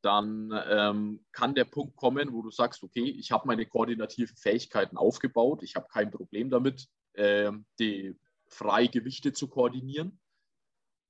dann 0.00 0.52
ähm, 0.68 1.24
kann 1.32 1.56
der 1.56 1.64
Punkt 1.64 1.96
kommen, 1.96 2.32
wo 2.32 2.40
du 2.40 2.52
sagst, 2.52 2.84
okay, 2.84 3.10
ich 3.10 3.32
habe 3.32 3.48
meine 3.48 3.66
koordinativen 3.66 4.36
Fähigkeiten 4.36 4.96
aufgebaut, 4.96 5.64
ich 5.64 5.74
habe 5.74 5.88
kein 5.88 6.12
Problem 6.12 6.50
damit, 6.50 6.86
äh, 7.14 7.50
die 7.80 8.16
freie 8.54 8.88
Gewichte 8.88 9.32
zu 9.32 9.48
koordinieren 9.48 10.20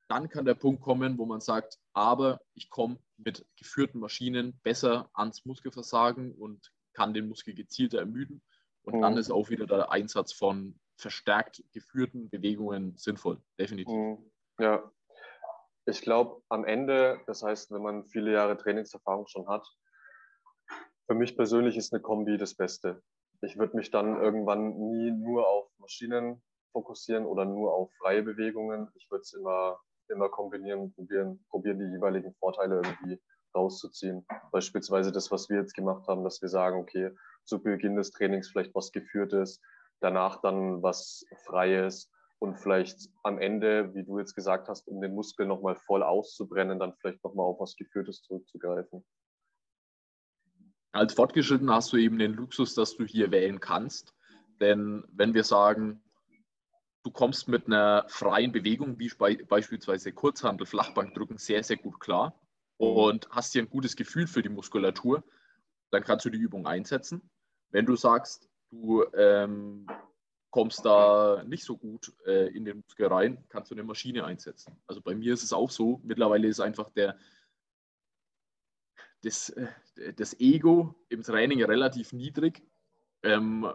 dann 0.09 0.29
kann 0.29 0.45
der 0.45 0.55
Punkt 0.55 0.83
kommen, 0.83 1.19
wo 1.19 1.27
man 1.27 1.41
sagt, 1.41 1.79
aber 1.93 2.41
ich 2.55 2.71
komme 2.71 2.99
mit 3.17 3.47
geführten 3.57 4.01
Maschinen 4.01 4.59
besser 4.63 5.11
ans 5.15 5.45
Muskelversagen 5.45 6.35
und 6.35 6.73
kann 6.93 7.15
den 7.15 7.29
Muskel 7.29 7.55
gezielter 7.55 7.99
ermüden. 7.99 8.43
Und 8.83 8.97
mhm. 8.97 9.03
dann 9.03 9.17
ist 9.17 9.31
auch 9.31 9.51
wieder 9.51 9.67
der 9.67 9.91
Einsatz 9.91 10.33
von 10.33 10.79
verstärkt 10.97 11.65
geführten 11.73 12.29
Bewegungen 12.31 12.97
sinnvoll, 12.97 13.41
definitiv. 13.59 13.95
Mhm. 13.95 14.31
Ja, 14.59 14.91
ich 15.87 16.01
glaube, 16.03 16.43
am 16.49 16.65
Ende, 16.65 17.21
das 17.27 17.43
heißt, 17.43 17.73
wenn 17.73 17.83
man 17.83 18.07
viele 18.07 18.33
Jahre 18.33 18.57
Trainingserfahrung 18.57 19.27
schon 19.27 19.49
hat, 19.49 19.67
für 21.07 21.15
mich 21.15 21.37
persönlich 21.37 21.77
ist 21.77 21.93
eine 21.93 22.01
Kombi 22.01 22.39
das 22.39 22.55
Beste. 22.55 23.03
Ich 23.43 23.59
würde 23.59 23.77
mich 23.77 23.91
dann 23.91 24.23
irgendwann 24.23 24.79
nie 24.79 25.11
nur 25.11 25.47
auf 25.47 25.69
Maschinen 25.79 26.43
fokussieren 26.75 27.25
oder 27.25 27.47
nur 27.47 27.73
auf 27.73 27.91
freie 27.95 28.23
Bewegungen. 28.23 28.89
Ich 28.97 29.11
würde 29.11 29.23
es 29.23 29.33
immer 29.33 29.79
immer 30.09 30.29
kombinieren, 30.29 30.93
probieren, 30.93 31.45
probieren 31.49 31.79
die 31.79 31.87
jeweiligen 31.87 32.35
Vorteile 32.35 32.77
irgendwie 32.77 33.21
rauszuziehen. 33.55 34.27
Beispielsweise 34.53 35.13
das, 35.13 35.31
was 35.31 35.49
wir 35.49 35.59
jetzt 35.59 35.75
gemacht 35.75 36.07
haben, 36.09 36.25
dass 36.25 36.43
wir 36.43 36.49
sagen, 36.49 36.79
okay, 36.79 37.11
zu 37.45 37.63
Beginn 37.63 37.97
des 37.97 38.11
Trainings 38.11 38.49
vielleicht 38.49 38.75
was 38.75 38.93
Geführtes, 38.93 39.61
danach 40.01 40.41
dann 40.41 40.83
was 40.83 41.25
Freies 41.45 42.11
und 42.39 42.57
vielleicht 42.57 43.09
am 43.23 43.39
Ende, 43.39 43.95
wie 43.95 44.05
du 44.05 44.19
jetzt 44.19 44.35
gesagt 44.35 44.69
hast, 44.69 44.89
um 44.89 45.01
den 45.01 45.15
Muskel 45.15 45.47
nochmal 45.47 45.77
voll 45.77 46.03
auszubrennen, 46.03 46.79
dann 46.79 46.95
vielleicht 46.95 47.23
nochmal 47.23 47.47
auf 47.47 47.61
was 47.61 47.77
Geführtes 47.77 48.23
zurückzugreifen. 48.23 49.05
Als 50.93 51.15
Fortgeschritten 51.15 51.71
hast 51.71 51.93
du 51.93 51.97
eben 51.97 52.19
den 52.19 52.35
Luxus, 52.35 52.75
dass 52.75 52.97
du 52.97 53.05
hier 53.05 53.31
wählen 53.31 53.61
kannst. 53.61 54.15
Denn 54.61 55.05
wenn 55.13 55.35
wir 55.35 55.43
sagen, 55.43 56.04
du 57.05 57.11
kommst 57.11 57.49
mit 57.49 57.67
einer 57.67 58.07
freien 58.09 58.51
Bewegung, 58.51 58.99
wie 58.99 59.11
beispielsweise 59.49 60.13
Kurzhandel, 60.13 60.67
Flachbankdrücken, 60.67 61.39
sehr, 61.39 61.63
sehr 61.63 61.77
gut 61.77 62.01
klar 62.01 62.35
und 62.79 63.29
hast 63.31 63.53
hier 63.53 63.63
ein 63.63 63.71
gutes 63.71 63.95
Gefühl 63.95 64.27
für 64.27 64.43
die 64.43 64.49
Muskulatur, 64.49 65.23
dann 65.91 66.03
kannst 66.03 66.25
du 66.25 66.31
die 66.31 66.39
Übung 66.39 66.67
einsetzen. 66.67 67.31
Wenn 67.71 67.87
du 67.87 67.95
sagst, 67.95 68.49
du 68.71 69.05
ähm, 69.15 69.87
kommst 70.51 70.85
da 70.85 71.45
nicht 71.45 71.65
so 71.65 71.77
gut 71.77 72.13
äh, 72.27 72.49
in 72.49 72.65
den 72.65 72.79
Muskel 72.79 73.07
rein, 73.07 73.45
kannst 73.49 73.71
du 73.71 73.75
eine 73.75 73.85
Maschine 73.85 74.25
einsetzen. 74.25 74.77
Also 74.87 75.03
bei 75.03 75.15
mir 75.15 75.35
ist 75.35 75.43
es 75.43 75.53
auch 75.53 75.71
so, 75.71 76.01
mittlerweile 76.05 76.49
ist 76.49 76.61
einfach 76.61 76.91
der, 76.91 77.19
das, 79.23 79.51
äh, 79.51 80.15
das 80.15 80.39
Ego 80.41 80.95
im 81.11 81.23
Training 81.23 81.63
relativ 81.63 82.13
niedrig. 82.13 82.63
Ähm, 83.23 83.71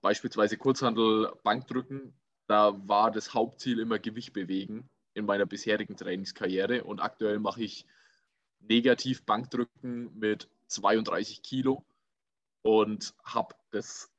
beispielsweise 0.00 0.56
Kurzhandel, 0.56 1.32
Bankdrücken, 1.42 2.14
da 2.46 2.74
war 2.88 3.10
das 3.10 3.34
Hauptziel 3.34 3.78
immer 3.78 3.98
Gewicht 3.98 4.32
bewegen 4.32 4.88
in 5.14 5.26
meiner 5.26 5.46
bisherigen 5.46 5.96
Trainingskarriere 5.96 6.84
und 6.84 7.00
aktuell 7.00 7.38
mache 7.38 7.62
ich 7.62 7.86
negativ 8.60 9.24
Bankdrücken 9.24 10.18
mit 10.18 10.48
32 10.68 11.42
Kilo 11.42 11.84
und 12.62 13.14
habe 13.22 13.54
das 13.70 14.10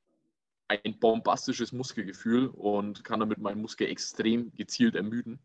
ein 0.67 0.97
bombastisches 0.99 1.71
Muskelgefühl 1.71 2.47
und 2.47 3.03
kann 3.03 3.19
damit 3.19 3.38
meinen 3.38 3.61
Muskel 3.61 3.88
extrem 3.88 4.51
gezielt 4.55 4.95
ermüden. 4.95 5.39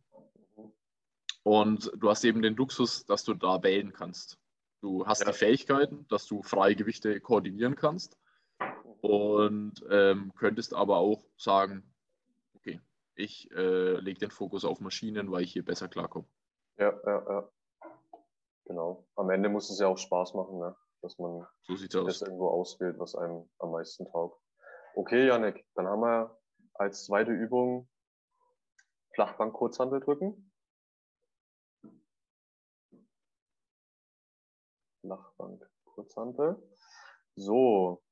Und 1.43 1.91
du 1.97 2.09
hast 2.09 2.25
eben 2.25 2.43
den 2.43 2.57
Luxus, 2.57 3.05
dass 3.05 3.25
du 3.25 3.35
da 3.35 3.63
wählen 3.63 3.93
kannst. 3.93 4.39
Du 4.81 5.07
hast 5.07 5.21
ja. 5.21 5.31
die 5.31 5.37
Fähigkeiten, 5.37 6.07
dass 6.09 6.27
du 6.27 6.43
freie 6.43 6.75
Gewichte 6.75 7.21
koordinieren 7.21 7.77
kannst 7.77 8.17
und 9.01 9.85
ähm, 9.91 10.33
könntest 10.37 10.75
aber 10.75 10.99
auch 10.99 11.25
sagen, 11.37 11.83
ich 13.21 13.51
äh, 13.53 13.95
lege 14.01 14.21
den 14.21 14.31
Fokus 14.31 14.65
auf 14.65 14.81
Maschinen, 14.81 15.31
weil 15.31 15.43
ich 15.43 15.53
hier 15.53 15.65
besser 15.65 15.89
klarkomme. 15.89 16.27
Ja, 16.79 16.93
ja, 17.05 17.25
ja. 17.29 17.53
Genau. 18.65 19.07
Am 19.17 19.31
Ende 19.31 19.49
muss 19.49 19.71
es 19.71 19.79
ja 19.81 19.89
auch 19.89 19.99
Spaß 19.99 20.35
machen, 20.35 20.59
ne? 20.59 20.77
dass 21.03 21.19
man 21.19 21.47
so 21.63 22.05
das 22.05 22.23
irgendwo 22.23 22.49
auswählt, 22.49 22.99
was 22.99 23.15
einem 23.15 23.49
am 23.59 23.73
meisten 23.73 24.07
taugt. 24.11 24.41
Okay, 24.95 25.27
Janik, 25.27 25.65
dann 25.75 25.87
haben 25.87 26.01
wir 26.01 26.39
als 26.75 27.05
zweite 27.05 27.33
Übung 27.33 27.89
Flachbank 29.15 29.55
Kurzhandel 29.55 30.01
drücken. 30.01 30.53
Flachbank 35.01 35.69
Kurzhandel. 35.85 36.63
So, 37.37 38.03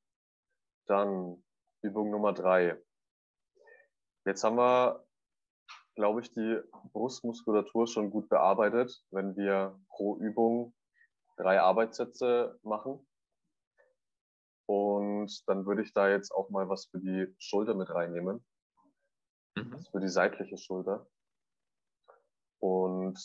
dann 0.86 1.42
Übung 1.82 2.10
Nummer 2.10 2.32
drei. 2.32 2.80
Jetzt 4.24 4.44
haben 4.44 4.56
wir, 4.56 5.04
glaube 5.94 6.20
ich, 6.20 6.30
die 6.32 6.60
Brustmuskulatur 6.92 7.86
schon 7.86 8.10
gut 8.10 8.28
bearbeitet, 8.28 9.04
wenn 9.10 9.36
wir 9.36 9.78
pro 9.88 10.16
Übung 10.18 10.74
drei 11.36 11.60
Arbeitssätze 11.60 12.58
machen. 12.62 13.06
Und 14.66 15.48
dann 15.48 15.64
würde 15.64 15.82
ich 15.82 15.92
da 15.92 16.08
jetzt 16.08 16.30
auch 16.30 16.50
mal 16.50 16.68
was 16.68 16.86
für 16.86 16.98
die 16.98 17.34
Schulter 17.38 17.74
mit 17.74 17.90
reinnehmen. 17.90 18.44
Mhm. 19.58 19.78
für 19.90 20.00
die 20.00 20.08
seitliche 20.08 20.56
Schulter. 20.56 21.06
Und 22.60 23.18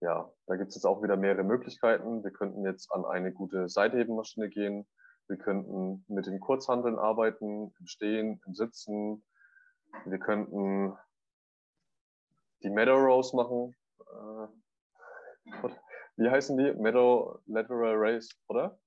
ja, 0.00 0.32
da 0.46 0.56
gibt 0.56 0.70
es 0.70 0.74
jetzt 0.74 0.84
auch 0.84 1.02
wieder 1.02 1.16
mehrere 1.16 1.44
Möglichkeiten. 1.44 2.24
Wir 2.24 2.32
könnten 2.32 2.64
jetzt 2.64 2.90
an 2.92 3.04
eine 3.04 3.32
gute 3.32 3.68
Seithebemaschine 3.68 4.48
gehen. 4.48 4.86
Wir 5.28 5.36
könnten 5.36 6.04
mit 6.08 6.26
den 6.26 6.40
Kurzhandeln 6.40 6.98
arbeiten, 6.98 7.72
im 7.78 7.86
Stehen, 7.86 8.40
im 8.46 8.54
Sitzen. 8.54 9.24
Wir 10.04 10.18
könnten 10.18 10.96
die 12.62 12.70
Meadow 12.70 12.98
Rows 12.98 13.32
machen. 13.32 13.74
Äh, 14.00 14.46
wie 16.16 16.30
heißen 16.30 16.56
die? 16.56 16.72
Meadow 16.74 17.40
Lateral 17.46 17.94
Race, 17.96 18.28
oder? 18.48 18.78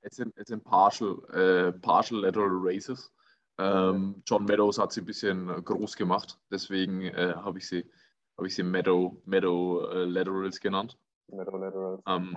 Es 0.00 0.16
sind, 0.16 0.36
es 0.36 0.48
sind 0.48 0.62
partial, 0.64 1.18
äh, 1.32 1.72
partial 1.72 2.20
Lateral 2.20 2.58
Races. 2.62 3.10
Ähm, 3.58 4.22
John 4.26 4.44
Meadows 4.44 4.78
hat 4.78 4.92
sie 4.92 5.00
ein 5.00 5.06
bisschen 5.06 5.46
groß 5.64 5.96
gemacht, 5.96 6.38
deswegen 6.50 7.02
äh, 7.02 7.34
habe 7.36 7.58
ich 7.58 7.68
sie, 7.68 7.88
hab 8.36 8.44
ich 8.44 8.54
sie 8.54 8.64
Meadow, 8.64 9.16
Meadow 9.24 9.88
äh, 9.90 10.04
Laterals 10.04 10.60
genannt. 10.60 10.98
Meadow 11.28 11.56
Laterals. 11.56 12.02
Ähm, 12.06 12.36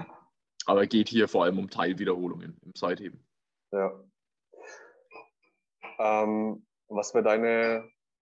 aber 0.67 0.85
geht 0.85 1.07
hier 1.07 1.27
vor 1.27 1.45
allem 1.45 1.57
um 1.57 1.69
Teilwiederholungen 1.69 2.59
im 2.63 2.75
Seitheben. 2.75 3.25
Ja. 3.71 3.99
Ähm, 5.97 6.65
was 6.89 7.13
wäre 7.13 7.23
deine 7.23 7.89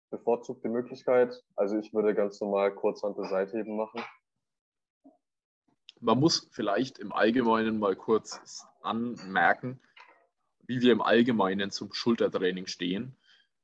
bevorzugte 0.10 0.70
Möglichkeit? 0.70 1.44
Also 1.56 1.78
ich 1.78 1.94
würde 1.94 2.16
ganz 2.16 2.40
normal 2.42 2.74
Kurzhantel 2.74 3.26
Seitheben 3.26 3.76
machen. 3.76 4.04
Man 6.00 6.20
muss 6.20 6.50
vielleicht 6.52 6.98
im 7.00 7.12
Allgemeinen 7.12 7.78
mal 7.78 7.96
kurz 7.96 8.66
anmerken, 8.82 9.80
wie 10.66 10.82
wir 10.82 10.94
im 10.94 11.02
Allgemeinen 11.02 11.70
zum 11.70 11.94
Schultertraining 11.94 12.66
stehen. 12.66 13.16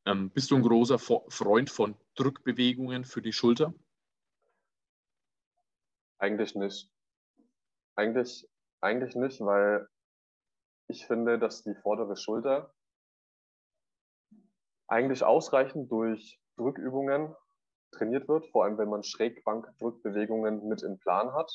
Ähm, 0.05 0.29
bist 0.29 0.51
du 0.51 0.55
ein 0.57 0.61
großer 0.61 0.99
Freund 0.99 1.69
von 1.69 1.95
Drückbewegungen 2.15 3.05
für 3.05 3.21
die 3.21 3.33
Schulter? 3.33 3.73
Eigentlich 6.19 6.53
nicht. 6.53 6.91
Eigentlich 7.95 8.47
eigentlich 8.81 9.15
nicht, 9.15 9.41
weil 9.41 9.87
ich 10.87 11.05
finde, 11.05 11.39
dass 11.39 11.63
die 11.63 11.75
vordere 11.75 12.15
Schulter 12.15 12.73
eigentlich 14.87 15.23
ausreichend 15.23 15.91
durch 15.91 16.39
Drückübungen 16.57 17.35
trainiert 17.91 18.27
wird, 18.27 18.47
vor 18.51 18.63
allem 18.63 18.77
wenn 18.77 18.89
man 18.89 19.03
Schrägbankdrückbewegungen 19.03 20.67
mit 20.67 20.83
im 20.83 20.97
Plan 20.99 21.33
hat. 21.33 21.51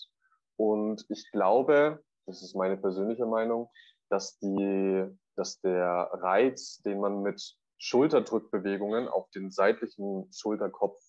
Und 0.56 1.04
ich 1.08 1.30
glaube, 1.32 2.02
das 2.26 2.42
ist 2.42 2.54
meine 2.54 2.76
persönliche 2.76 3.26
Meinung, 3.26 3.70
dass, 4.10 4.38
die, 4.38 5.06
dass 5.36 5.60
der 5.60 6.10
Reiz, 6.12 6.82
den 6.82 7.00
man 7.00 7.22
mit 7.22 7.56
Schulterdrückbewegungen 7.78 9.08
auf 9.08 9.28
den 9.30 9.50
seitlichen 9.50 10.30
Schulterkopf 10.32 11.00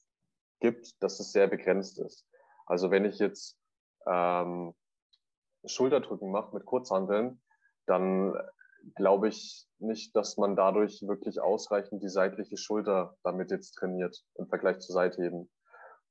gibt, 0.60 1.02
dass 1.04 1.19
es 1.19 1.32
sehr 1.32 1.47
begrenzt 1.47 1.99
ist. 1.99 2.26
Also 2.65 2.89
wenn 2.89 3.06
ich 3.06 3.19
jetzt 3.19 3.60
ähm, 4.08 4.73
Schulterdrücken 5.65 6.32
macht 6.32 6.54
mit 6.54 6.65
Kurzhanteln, 6.65 7.41
dann 7.86 8.34
glaube 8.95 9.30
ich 9.30 9.67
nicht, 9.80 10.15
dass 10.15 10.38
man 10.38 10.56
dadurch 10.56 11.02
wirklich 11.08 11.41
ausreichend 11.41 12.04
die 12.04 12.10
seitliche 12.10 12.58
Schulter 12.58 13.15
damit 13.23 13.52
jetzt 13.52 13.73
trainiert 13.73 14.23
im 14.36 14.47
Vergleich 14.47 14.80
zu 14.80 14.91
Seitheben. 14.91 15.49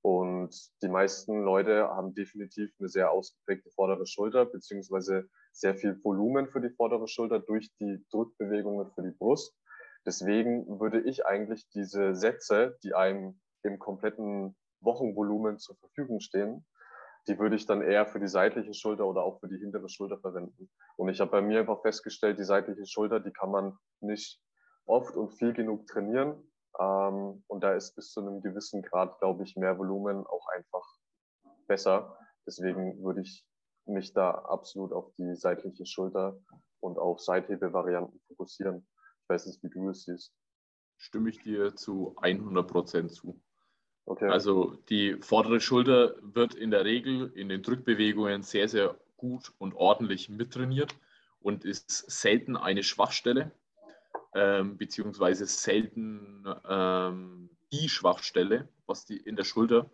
Und 0.02 0.54
die 0.82 0.88
meisten 0.88 1.42
Leute 1.42 1.88
haben 1.88 2.14
definitiv 2.14 2.72
eine 2.78 2.88
sehr 2.88 3.12
ausgeprägte 3.12 3.70
vordere 3.70 4.06
Schulter, 4.06 4.46
beziehungsweise 4.46 5.28
sehr 5.52 5.76
viel 5.76 6.02
Volumen 6.02 6.48
für 6.48 6.60
die 6.60 6.70
vordere 6.70 7.06
Schulter 7.06 7.38
durch 7.38 7.70
die 7.78 8.04
Drückbewegungen 8.10 8.90
für 8.94 9.02
die 9.02 9.16
Brust. 9.16 9.54
Deswegen 10.04 10.80
würde 10.80 11.00
ich 11.02 11.24
eigentlich 11.24 11.68
diese 11.70 12.16
Sätze, 12.16 12.76
die 12.82 12.94
einem 12.94 13.40
im 13.62 13.78
kompletten 13.78 14.56
Wochenvolumen 14.80 15.58
zur 15.58 15.76
Verfügung 15.76 16.18
stehen, 16.18 16.66
die 17.28 17.38
würde 17.38 17.56
ich 17.56 17.66
dann 17.66 17.82
eher 17.82 18.06
für 18.06 18.18
die 18.18 18.28
seitliche 18.28 18.74
Schulter 18.74 19.06
oder 19.06 19.22
auch 19.22 19.38
für 19.40 19.48
die 19.48 19.58
hintere 19.58 19.88
Schulter 19.88 20.18
verwenden. 20.18 20.70
Und 20.96 21.08
ich 21.08 21.20
habe 21.20 21.30
bei 21.30 21.42
mir 21.42 21.60
einfach 21.60 21.80
festgestellt, 21.82 22.38
die 22.38 22.44
seitliche 22.44 22.86
Schulter, 22.86 23.20
die 23.20 23.32
kann 23.32 23.50
man 23.50 23.78
nicht 24.00 24.40
oft 24.86 25.16
und 25.16 25.30
viel 25.30 25.52
genug 25.52 25.86
trainieren. 25.86 26.42
Ähm, 26.80 27.44
und 27.46 27.62
da 27.62 27.74
ist 27.74 27.94
bis 27.94 28.10
zu 28.10 28.20
einem 28.20 28.40
gewissen 28.40 28.82
Grad, 28.82 29.18
glaube 29.18 29.44
ich, 29.44 29.56
mehr 29.56 29.78
Volumen 29.78 30.26
auch 30.26 30.46
einfach 30.48 30.86
besser. 31.66 32.16
Deswegen 32.46 33.02
würde 33.04 33.20
ich 33.20 33.46
mich 33.86 34.12
da 34.12 34.30
absolut 34.30 34.92
auf 34.92 35.12
die 35.16 35.34
seitliche 35.34 35.86
Schulter 35.86 36.38
und 36.80 36.98
auf 36.98 37.20
Seithebevarianten 37.20 38.20
fokussieren. 38.28 38.88
Ich 39.22 39.28
weiß 39.28 39.46
nicht, 39.46 39.62
wie 39.62 39.70
du 39.70 39.90
es 39.90 40.04
siehst. 40.04 40.32
Stimme 40.96 41.30
ich 41.30 41.42
dir 41.42 41.74
zu 41.74 42.16
100 42.20 42.68
Prozent 42.68 43.12
zu. 43.12 43.40
Okay. 44.04 44.28
Also 44.28 44.76
die 44.88 45.16
vordere 45.20 45.60
Schulter 45.60 46.14
wird 46.22 46.54
in 46.54 46.70
der 46.70 46.84
Regel 46.84 47.32
in 47.34 47.48
den 47.48 47.62
Drückbewegungen 47.62 48.42
sehr, 48.42 48.68
sehr 48.68 48.96
gut 49.16 49.52
und 49.58 49.74
ordentlich 49.74 50.28
mittrainiert 50.28 50.96
und 51.40 51.64
ist 51.64 52.10
selten 52.10 52.56
eine 52.56 52.82
Schwachstelle, 52.82 53.52
ähm, 54.34 54.76
beziehungsweise 54.76 55.46
selten 55.46 56.44
ähm, 56.68 57.50
die 57.72 57.88
Schwachstelle, 57.88 58.68
was 58.86 59.04
die 59.04 59.16
in 59.16 59.36
der 59.36 59.44
Schulter. 59.44 59.90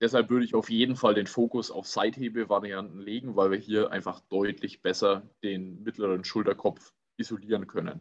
Deshalb 0.00 0.30
würde 0.30 0.44
ich 0.44 0.54
auf 0.54 0.70
jeden 0.70 0.96
Fall 0.96 1.14
den 1.14 1.26
Fokus 1.26 1.70
auf 1.70 1.86
Seithebevarianten 1.86 3.00
legen, 3.00 3.36
weil 3.36 3.50
wir 3.50 3.58
hier 3.58 3.90
einfach 3.90 4.20
deutlich 4.28 4.80
besser 4.80 5.28
den 5.42 5.82
mittleren 5.82 6.24
Schulterkopf 6.24 6.92
isolieren 7.16 7.66
können. 7.66 8.00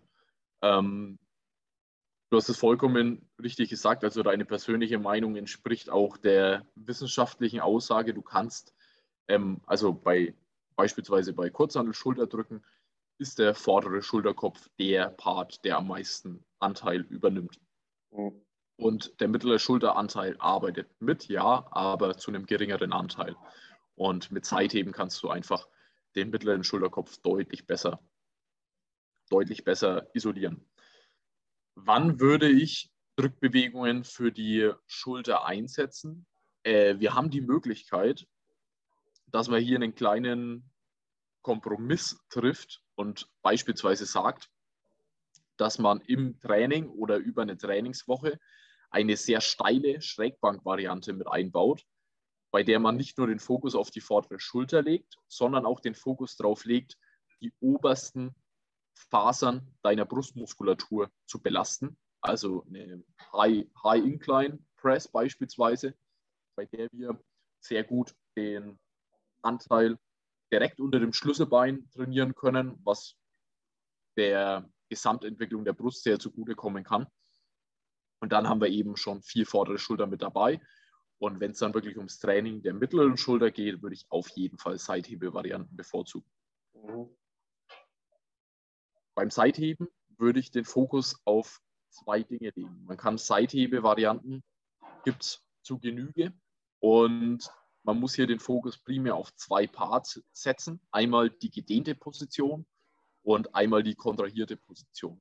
Ähm, 0.62 1.18
Du 2.30 2.38
hast 2.38 2.50
es 2.50 2.58
vollkommen 2.58 3.30
richtig 3.42 3.70
gesagt. 3.70 4.04
Also 4.04 4.22
deine 4.22 4.46
persönliche 4.46 5.00
Meinung 5.00 5.36
entspricht 5.36 5.90
auch 5.90 6.18
der 6.18 6.66
wissenschaftlichen 6.76 7.62
Aussage. 7.62 8.14
Du 8.14 8.22
kannst, 8.22 8.74
ähm, 9.28 9.62
also 9.66 9.94
bei 9.94 10.36
beispielsweise 10.76 11.34
bei 11.34 11.50
Kurzhandel-Schulterdrücken, 11.50 12.64
ist 13.18 13.40
der 13.40 13.56
vordere 13.56 14.02
Schulterkopf 14.02 14.70
der 14.78 15.10
Part, 15.10 15.64
der 15.66 15.78
am 15.78 15.88
meisten 15.88 16.44
Anteil 16.60 17.02
übernimmt. 17.02 17.60
Mhm. 18.12 18.42
Und 18.76 19.20
der 19.20 19.28
mittlere 19.28 19.58
Schulteranteil 19.58 20.36
arbeitet 20.38 20.88
mit, 21.00 21.28
ja, 21.28 21.66
aber 21.72 22.18
zu 22.18 22.30
einem 22.30 22.46
geringeren 22.46 22.94
Anteil. 22.94 23.36
Und 23.96 24.32
mit 24.32 24.46
Zeitheben 24.46 24.92
kannst 24.92 25.24
du 25.24 25.30
einfach 25.30 25.68
den 26.16 26.30
mittleren 26.30 26.64
Schulterkopf 26.64 27.18
deutlich 27.18 27.66
besser, 27.66 28.00
deutlich 29.32 29.64
besser 29.64 30.08
isolieren. 30.14 30.64
Wann 31.80 32.20
würde 32.20 32.50
ich 32.50 32.90
Drückbewegungen 33.18 34.04
für 34.04 34.32
die 34.32 34.72
Schulter 34.88 35.46
einsetzen? 35.46 36.26
Äh, 36.64 36.98
wir 36.98 37.14
haben 37.14 37.30
die 37.30 37.42
Möglichkeit, 37.42 38.26
dass 39.28 39.48
man 39.48 39.62
hier 39.62 39.76
einen 39.76 39.94
kleinen 39.94 40.72
Kompromiss 41.44 42.18
trifft 42.30 42.82
und 42.96 43.30
beispielsweise 43.44 44.08
sagt, 44.08 44.50
dass 45.58 45.78
man 45.78 46.02
im 46.02 46.40
Training 46.40 46.90
oder 46.90 47.18
über 47.18 47.44
eine 47.44 47.58
Trainingswoche 47.58 48.40
eine 48.90 49.16
sehr 49.16 49.40
steile 49.40 50.02
Schrägbankvariante 50.02 51.14
mit 51.14 51.28
einbaut, 51.28 51.84
bei 52.50 52.64
der 52.64 52.80
man 52.80 52.96
nicht 52.96 53.20
nur 53.20 53.28
den 53.28 53.40
Fokus 53.40 53.76
auf 53.76 53.92
die 53.92 54.02
vordere 54.02 54.40
Schulter 54.40 54.82
legt, 54.82 55.16
sondern 55.28 55.68
auch 55.68 55.80
den 55.80 55.94
Fokus 55.94 56.38
darauf 56.38 56.66
legt, 56.66 56.98
die 57.40 57.54
obersten 57.60 58.34
Fasern 59.10 59.74
deiner 59.84 60.06
Brustmuskulatur 60.06 61.12
zu 61.26 61.42
belasten. 61.42 61.98
Also 62.22 62.66
eine 62.68 63.04
High, 63.34 63.68
High 63.84 64.04
Incline 64.04 64.60
Press 64.76 65.08
beispielsweise, 65.08 65.96
bei 66.56 66.66
der 66.66 66.90
wir 66.92 67.20
sehr 67.60 67.84
gut 67.84 68.16
den 68.36 68.80
Anteil 69.42 69.98
direkt 70.52 70.80
unter 70.80 71.00
dem 71.00 71.14
Schlüsselbein 71.14 71.90
trainieren 71.92 72.34
können, 72.36 72.80
was 72.84 73.16
der 74.16 74.70
Gesamtentwicklung 74.90 75.66
der 75.66 75.74
Brust 75.74 76.04
sehr 76.04 76.20
zugutekommen 76.20 76.84
kann. 76.84 77.08
Und 78.20 78.32
dann 78.32 78.48
haben 78.48 78.62
wir 78.62 78.70
eben 78.70 78.98
schon 78.98 79.22
vier 79.22 79.46
vordere 79.46 79.78
Schulter 79.78 80.08
mit 80.08 80.22
dabei. 80.22 80.60
Und 81.20 81.40
wenn 81.40 81.52
es 81.52 81.60
dann 81.60 81.74
wirklich 81.74 81.98
ums 81.98 82.20
Training 82.20 82.62
der 82.62 82.74
mittleren 82.74 83.18
Schulter 83.18 83.52
geht, 83.52 83.82
würde 83.82 83.96
ich 83.96 84.06
auf 84.10 84.30
jeden 84.30 84.58
Fall 84.58 84.78
Seithebevarianten 84.78 85.76
bevorzugen. 85.76 86.30
Mhm. 86.74 87.10
Beim 89.18 89.32
Seitheben 89.32 89.88
würde 90.20 90.40
ich 90.40 90.52
den 90.52 90.64
Fokus 90.64 91.20
auf 91.26 91.60
zwei 91.90 92.22
Dinge 92.22 92.52
legen. 92.54 92.84
Man 92.86 92.98
kann 92.98 93.18
Seithebe-Varianten, 93.18 94.44
gibt 95.04 95.24
es 95.24 95.44
zu 95.64 95.80
Genüge. 95.80 96.34
Und 96.78 97.52
man 97.82 98.00
muss 98.00 98.14
hier 98.14 98.28
den 98.28 98.40
Fokus 98.40 98.78
primär 98.78 99.16
auf 99.16 99.34
zwei 99.34 99.66
Parts 99.66 100.22
setzen. 100.34 100.80
Einmal 100.92 101.32
die 101.32 101.50
gedehnte 101.50 101.96
Position 101.96 102.68
und 103.24 103.56
einmal 103.56 103.82
die 103.82 103.96
kontrahierte 103.96 104.56
Position. 104.56 105.20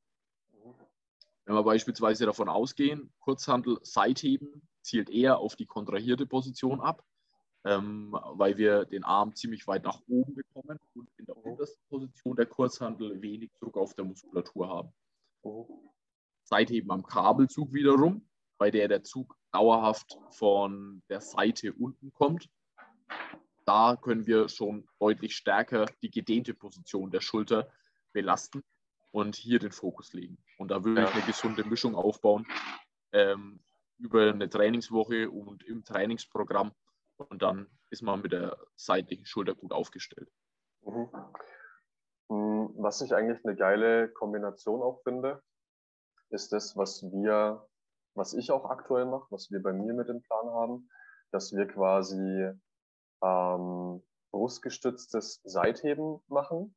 Wenn 1.47 1.55
wir 1.55 1.65
beispielsweise 1.65 2.27
davon 2.27 2.51
ausgehen, 2.51 3.11
Kurzhandel 3.21 3.79
Seitheben 3.81 4.69
zielt 4.83 5.09
eher 5.09 5.39
auf 5.39 5.57
die 5.57 5.65
kontrahierte 5.65 6.27
Position 6.27 6.83
ab, 6.83 7.03
ähm, 7.67 8.13
weil 8.13 8.57
wir 8.57 8.85
den 8.85 9.03
Arm 9.03 9.35
ziemlich 9.35 9.67
weit 9.67 9.83
nach 9.83 10.01
oben 10.09 10.35
bekommen 10.35 10.79
und 10.95 11.09
in 11.19 11.27
der 11.27 11.37
untersten 11.37 11.83
Position 11.89 12.37
der 12.37 12.47
Kurzhandel 12.47 13.21
wenig 13.21 13.51
Druck 13.59 13.77
auf 13.77 13.95
der 13.95 14.05
Muskulatur 14.05 14.69
haben. 14.69 14.93
Seitheben 16.45 16.93
am 16.93 17.03
Kabelzug 17.03 17.73
wiederum, 17.73 18.25
bei 18.57 18.71
der 18.71 18.87
der 18.87 19.03
Zug 19.03 19.37
dauerhaft 19.51 20.17
von 20.31 21.03
der 21.09 21.21
Seite 21.21 21.73
unten 21.73 22.13
kommt. 22.13 22.49
Da 23.65 23.97
können 23.97 24.27
wir 24.27 24.49
schon 24.49 24.89
deutlich 25.01 25.35
stärker 25.37 25.87
die 26.03 26.11
gedehnte 26.11 26.55
Position 26.55 27.11
der 27.11 27.21
Schulter 27.21 27.69
belasten 28.13 28.63
und 29.11 29.35
hier 29.35 29.59
den 29.59 29.73
Fokus 29.73 30.13
legen. 30.13 30.39
Und 30.59 30.71
da 30.71 30.85
würde 30.85 31.03
ich 31.03 31.15
eine 31.15 31.23
gesunde 31.25 31.65
Mischung 31.65 31.97
aufbauen 31.97 32.47
ähm, 33.13 33.59
über 33.99 34.31
eine 34.31 34.49
Trainingswoche 34.49 35.31
und 35.31 35.65
im 35.65 35.85
Trainingsprogramm. 35.85 36.71
Und 37.19 37.43
dann 37.43 37.67
ist 37.91 38.03
man 38.03 38.21
mit 38.21 38.33
der 38.33 38.57
seitlichen 38.77 39.27
Schulter 39.27 39.55
gut 39.55 39.73
aufgestellt. 39.73 40.31
Mhm. 40.83 41.09
Hm, 42.29 42.75
was 42.77 43.01
ich 43.01 43.15
eigentlich 43.15 43.45
eine 43.45 43.57
geile 43.57 44.09
Kombination 44.09 44.83
auch 44.83 45.03
finde, 45.03 45.43
ist 46.31 46.53
das, 46.53 46.77
was 46.77 47.03
wir, 47.03 47.67
was 48.15 48.35
ich 48.35 48.51
auch 48.51 48.69
aktuell 48.69 49.07
mache, 49.07 49.27
was 49.31 49.51
wir 49.51 49.63
bei 49.63 49.73
mir 49.73 49.95
mit 49.95 50.09
dem 50.09 50.23
Plan 50.23 50.49
haben, 50.51 50.91
dass 51.31 51.55
wir 51.55 51.67
quasi 51.67 52.51
ähm, 53.23 54.03
brustgestütztes 54.33 55.41
Seitheben 55.45 56.21
machen. 56.27 56.75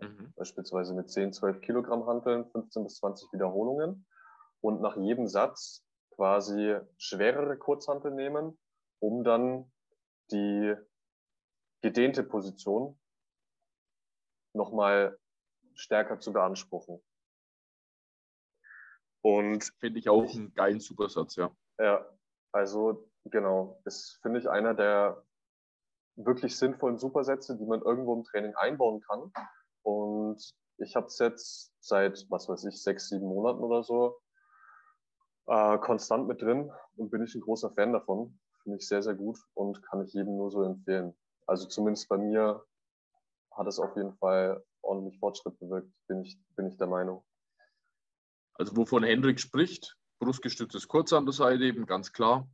Mhm. 0.00 0.32
Beispielsweise 0.36 0.94
mit 0.94 1.10
10, 1.10 1.32
12 1.32 1.60
Kilogramm 1.60 2.06
Hanteln, 2.06 2.46
15 2.50 2.84
bis 2.84 2.96
20 2.96 3.32
Wiederholungen. 3.32 4.06
Und 4.60 4.80
nach 4.80 4.96
jedem 4.96 5.26
Satz 5.26 5.84
quasi 6.10 6.76
schwerere 6.96 7.56
Kurzhantel 7.56 8.12
nehmen, 8.12 8.58
um 9.02 9.24
dann 9.24 9.70
die 10.30 10.74
gedehnte 11.82 12.22
Position 12.22 12.98
nochmal 14.54 15.18
stärker 15.74 16.20
zu 16.20 16.32
beanspruchen. 16.32 17.02
Und 19.22 19.64
finde 19.80 19.98
ich 19.98 20.08
auch 20.08 20.22
einen 20.22 20.54
geilen 20.54 20.80
Supersatz, 20.80 21.36
ja. 21.36 21.54
Ja, 21.78 22.06
also 22.52 23.10
genau, 23.24 23.80
das 23.84 24.18
finde 24.22 24.38
ich 24.38 24.48
einer 24.48 24.74
der 24.74 25.24
wirklich 26.16 26.56
sinnvollen 26.56 26.98
Supersätze, 26.98 27.56
die 27.56 27.64
man 27.64 27.82
irgendwo 27.82 28.14
im 28.14 28.24
Training 28.24 28.54
einbauen 28.54 29.00
kann. 29.00 29.32
Und 29.82 30.54
ich 30.78 30.94
habe 30.94 31.06
es 31.06 31.18
jetzt 31.18 31.74
seit, 31.80 32.26
was 32.28 32.48
weiß 32.48 32.64
ich, 32.64 32.80
sechs, 32.82 33.08
sieben 33.08 33.26
Monaten 33.26 33.60
oder 33.60 33.82
so 33.82 34.20
äh, 35.46 35.78
konstant 35.78 36.28
mit 36.28 36.40
drin 36.40 36.70
und 36.96 37.10
bin 37.10 37.22
ich 37.24 37.34
ein 37.34 37.40
großer 37.40 37.72
Fan 37.72 37.92
davon. 37.92 38.38
Finde 38.62 38.78
ich 38.78 38.86
sehr, 38.86 39.02
sehr 39.02 39.14
gut 39.14 39.38
und 39.54 39.82
kann 39.82 40.04
ich 40.04 40.12
jedem 40.12 40.36
nur 40.36 40.50
so 40.50 40.62
empfehlen. 40.62 41.14
Also 41.46 41.66
zumindest 41.66 42.08
bei 42.08 42.16
mir 42.16 42.64
hat 43.50 43.66
es 43.66 43.78
auf 43.78 43.96
jeden 43.96 44.14
Fall 44.14 44.64
ordentlich 44.82 45.18
Fortschritt 45.18 45.58
bewirkt, 45.58 45.90
bin 46.06 46.22
ich, 46.22 46.38
bin 46.56 46.66
ich 46.66 46.76
der 46.76 46.86
Meinung. 46.86 47.24
Also 48.54 48.76
wovon 48.76 49.02
Hendrik 49.02 49.40
spricht, 49.40 49.96
brustgestütztes 50.18 50.88
Kurzhantelseil 50.88 51.60
eben, 51.62 51.86
ganz 51.86 52.12
klar. 52.12 52.48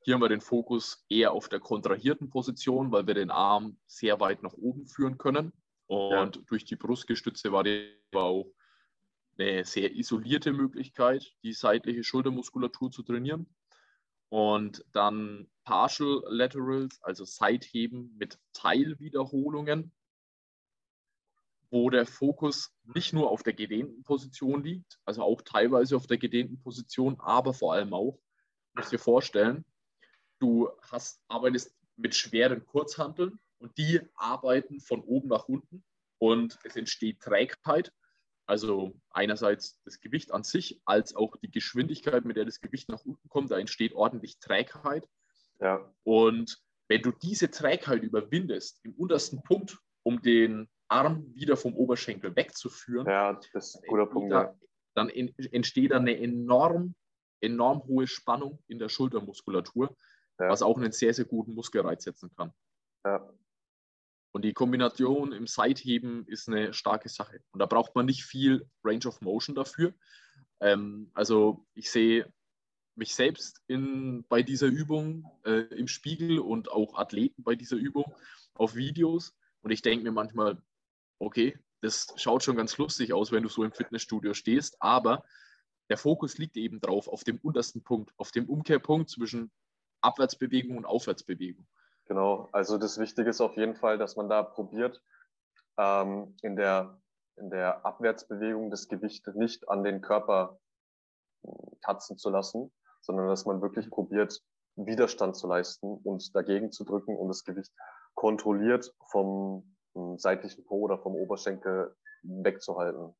Hier 0.00 0.14
haben 0.14 0.22
wir 0.22 0.28
den 0.28 0.40
Fokus 0.40 1.04
eher 1.08 1.32
auf 1.32 1.48
der 1.48 1.60
kontrahierten 1.60 2.30
Position, 2.30 2.90
weil 2.90 3.06
wir 3.06 3.14
den 3.14 3.30
Arm 3.30 3.78
sehr 3.86 4.18
weit 4.18 4.42
nach 4.42 4.54
oben 4.54 4.86
führen 4.86 5.18
können. 5.18 5.52
Und 5.86 6.36
ja. 6.36 6.42
durch 6.46 6.64
die 6.64 6.76
Brustgestütze 6.76 7.52
war 7.52 7.62
die 7.62 7.88
auch 8.14 8.50
eine 9.38 9.64
sehr 9.64 9.94
isolierte 9.94 10.52
Möglichkeit, 10.52 11.34
die 11.42 11.52
seitliche 11.52 12.02
Schultermuskulatur 12.02 12.90
zu 12.90 13.02
trainieren. 13.02 13.46
Und 14.32 14.82
dann 14.92 15.46
Partial 15.62 16.22
Laterals, 16.26 17.02
also 17.02 17.26
Seitheben 17.26 18.16
mit 18.16 18.38
Teilwiederholungen, 18.54 19.92
wo 21.70 21.90
der 21.90 22.06
Fokus 22.06 22.74
nicht 22.84 23.12
nur 23.12 23.30
auf 23.30 23.42
der 23.42 23.52
gedehnten 23.52 24.02
Position 24.04 24.64
liegt, 24.64 24.98
also 25.04 25.22
auch 25.22 25.42
teilweise 25.42 25.96
auf 25.96 26.06
der 26.06 26.16
gedehnten 26.16 26.58
Position, 26.62 27.20
aber 27.20 27.52
vor 27.52 27.74
allem 27.74 27.92
auch, 27.92 28.18
musst 28.72 28.90
dir 28.90 28.98
vorstellen, 28.98 29.66
du 30.38 30.70
hast, 30.90 31.20
arbeitest 31.28 31.76
mit 31.96 32.14
schweren 32.14 32.64
Kurzhanteln 32.64 33.38
und 33.58 33.76
die 33.76 34.00
arbeiten 34.14 34.80
von 34.80 35.02
oben 35.02 35.28
nach 35.28 35.44
unten 35.44 35.84
und 36.16 36.58
es 36.64 36.74
entsteht 36.76 37.20
Trägheit. 37.20 37.92
Also 38.52 38.92
einerseits 39.08 39.80
das 39.84 39.98
Gewicht 39.98 40.30
an 40.30 40.44
sich, 40.44 40.78
als 40.84 41.16
auch 41.16 41.38
die 41.38 41.50
Geschwindigkeit, 41.50 42.26
mit 42.26 42.36
der 42.36 42.44
das 42.44 42.60
Gewicht 42.60 42.90
nach 42.90 43.02
unten 43.02 43.26
kommt, 43.30 43.50
da 43.50 43.58
entsteht 43.58 43.94
ordentlich 43.94 44.40
Trägheit. 44.40 45.08
Ja. 45.58 45.90
Und 46.02 46.62
wenn 46.86 47.00
du 47.00 47.12
diese 47.12 47.50
Trägheit 47.50 48.02
überwindest, 48.02 48.84
im 48.84 48.92
untersten 48.92 49.42
Punkt, 49.42 49.78
um 50.02 50.20
den 50.20 50.68
Arm 50.88 51.34
wieder 51.34 51.56
vom 51.56 51.74
Oberschenkel 51.74 52.36
wegzuführen, 52.36 53.06
ja, 53.06 53.40
das 53.54 53.68
ist 53.68 53.76
ein 53.76 53.88
guter 53.88 54.04
Punkt, 54.04 54.30
da, 54.30 54.54
dann 54.94 55.08
entsteht 55.08 55.92
da 55.92 55.96
eine 55.96 56.18
enorm, 56.18 56.94
enorm 57.40 57.82
hohe 57.84 58.06
Spannung 58.06 58.62
in 58.68 58.78
der 58.78 58.90
Schultermuskulatur, 58.90 59.96
ja. 60.38 60.50
was 60.50 60.60
auch 60.60 60.76
einen 60.76 60.92
sehr, 60.92 61.14
sehr 61.14 61.24
guten 61.24 61.54
Muskelreiz 61.54 62.04
setzen 62.04 62.30
kann. 62.36 62.52
Ja. 63.06 63.26
Und 64.32 64.42
die 64.42 64.54
Kombination 64.54 65.32
im 65.32 65.46
Seitheben 65.46 66.26
ist 66.26 66.48
eine 66.48 66.72
starke 66.72 67.08
Sache. 67.08 67.42
Und 67.52 67.60
da 67.60 67.66
braucht 67.66 67.94
man 67.94 68.06
nicht 68.06 68.24
viel 68.24 68.66
Range 68.82 69.06
of 69.06 69.20
Motion 69.20 69.54
dafür. 69.54 69.94
Ähm, 70.60 71.10
also 71.14 71.66
ich 71.74 71.90
sehe 71.90 72.32
mich 72.94 73.14
selbst 73.14 73.62
in, 73.68 74.24
bei 74.28 74.42
dieser 74.42 74.66
Übung 74.66 75.30
äh, 75.44 75.62
im 75.74 75.88
Spiegel 75.88 76.38
und 76.38 76.70
auch 76.70 76.98
Athleten 76.98 77.42
bei 77.42 77.54
dieser 77.54 77.76
Übung 77.76 78.14
auf 78.54 78.74
Videos. 78.74 79.34
Und 79.62 79.70
ich 79.70 79.82
denke 79.82 80.04
mir 80.04 80.12
manchmal, 80.12 80.60
okay, 81.18 81.58
das 81.80 82.14
schaut 82.16 82.42
schon 82.42 82.56
ganz 82.56 82.78
lustig 82.78 83.12
aus, 83.12 83.32
wenn 83.32 83.42
du 83.42 83.48
so 83.48 83.64
im 83.64 83.72
Fitnessstudio 83.72 84.34
stehst, 84.34 84.80
aber 84.80 85.24
der 85.90 85.98
Fokus 85.98 86.38
liegt 86.38 86.56
eben 86.56 86.80
drauf, 86.80 87.08
auf 87.08 87.24
dem 87.24 87.38
untersten 87.38 87.82
Punkt, 87.82 88.12
auf 88.16 88.30
dem 88.30 88.48
Umkehrpunkt 88.48 89.10
zwischen 89.10 89.50
Abwärtsbewegung 90.00 90.76
und 90.76 90.86
Aufwärtsbewegung. 90.86 91.66
Genau, 92.12 92.50
also 92.52 92.76
das 92.76 92.98
Wichtige 92.98 93.30
ist 93.30 93.40
auf 93.40 93.56
jeden 93.56 93.74
Fall, 93.74 93.96
dass 93.96 94.16
man 94.16 94.28
da 94.28 94.42
probiert, 94.42 95.02
ähm, 95.78 96.36
in, 96.42 96.56
der, 96.56 97.00
in 97.36 97.48
der 97.48 97.86
Abwärtsbewegung 97.86 98.70
das 98.70 98.86
Gewicht 98.86 99.26
nicht 99.28 99.66
an 99.70 99.82
den 99.82 100.02
Körper 100.02 100.60
tatzen 101.80 102.18
zu 102.18 102.28
lassen, 102.28 102.70
sondern 103.00 103.28
dass 103.28 103.46
man 103.46 103.62
wirklich 103.62 103.88
probiert, 103.88 104.42
Widerstand 104.76 105.36
zu 105.36 105.46
leisten 105.46 105.86
und 106.04 106.36
dagegen 106.36 106.70
zu 106.70 106.84
drücken 106.84 107.16
und 107.16 107.28
das 107.28 107.44
Gewicht 107.44 107.72
kontrolliert 108.12 108.94
vom, 109.10 109.74
seitlichen 110.18 110.66
Po 110.66 110.80
oder 110.80 110.98
vom 110.98 111.14
Oberschenkel 111.14 111.96
wegzuhalten. 112.24 113.14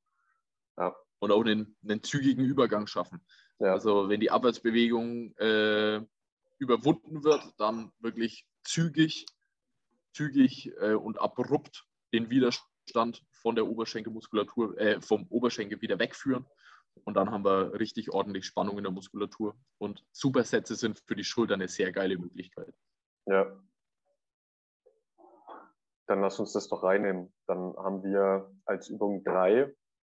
Ja. 0.76 0.94
Und 1.18 1.32
auch 1.32 1.46
einen, 1.46 1.78
einen 1.82 2.02
zügigen 2.02 2.44
Übergang 2.44 2.86
schaffen. 2.86 3.24
Ja. 3.58 3.72
Also 3.72 4.10
wenn 4.10 4.20
die 4.20 4.30
Abwärtsbewegung 4.30 5.34
äh, 5.38 6.02
überwunden 6.58 7.24
wird, 7.24 7.42
dann 7.58 7.90
wirklich 7.98 8.46
zügig, 8.64 9.26
zügig 10.12 10.72
äh, 10.80 10.94
und 10.94 11.20
abrupt 11.20 11.86
den 12.12 12.30
Widerstand 12.30 13.24
von 13.30 13.54
der 13.54 13.66
Oberschenkelmuskulatur, 13.66 14.78
äh, 14.78 15.00
vom 15.00 15.26
Oberschenkel 15.28 15.80
wieder 15.80 15.98
wegführen. 15.98 16.46
Und 17.04 17.14
dann 17.14 17.30
haben 17.30 17.44
wir 17.44 17.72
richtig 17.80 18.12
ordentlich 18.12 18.44
Spannung 18.44 18.76
in 18.78 18.84
der 18.84 18.92
Muskulatur. 18.92 19.56
Und 19.78 20.04
Supersätze 20.12 20.74
sind 20.74 21.00
für 21.06 21.16
die 21.16 21.24
Schulter 21.24 21.54
eine 21.54 21.68
sehr 21.68 21.90
geile 21.90 22.18
Möglichkeit. 22.18 22.74
Ja. 23.26 23.58
Dann 26.06 26.20
lass 26.20 26.38
uns 26.38 26.52
das 26.52 26.68
doch 26.68 26.82
reinnehmen. 26.82 27.32
Dann 27.46 27.74
haben 27.76 28.02
wir 28.04 28.54
als 28.66 28.88
Übung 28.88 29.24
3 29.24 29.74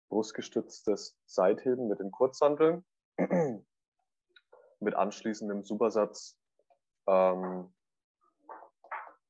brustgestütztes 0.08 1.18
Seitheben 1.24 1.88
mit 1.88 2.00
den 2.00 2.10
Kurzhanteln. 2.10 2.84
mit 4.80 4.94
anschließendem 4.94 5.64
Supersatz. 5.64 6.38
Ähm, 7.06 7.72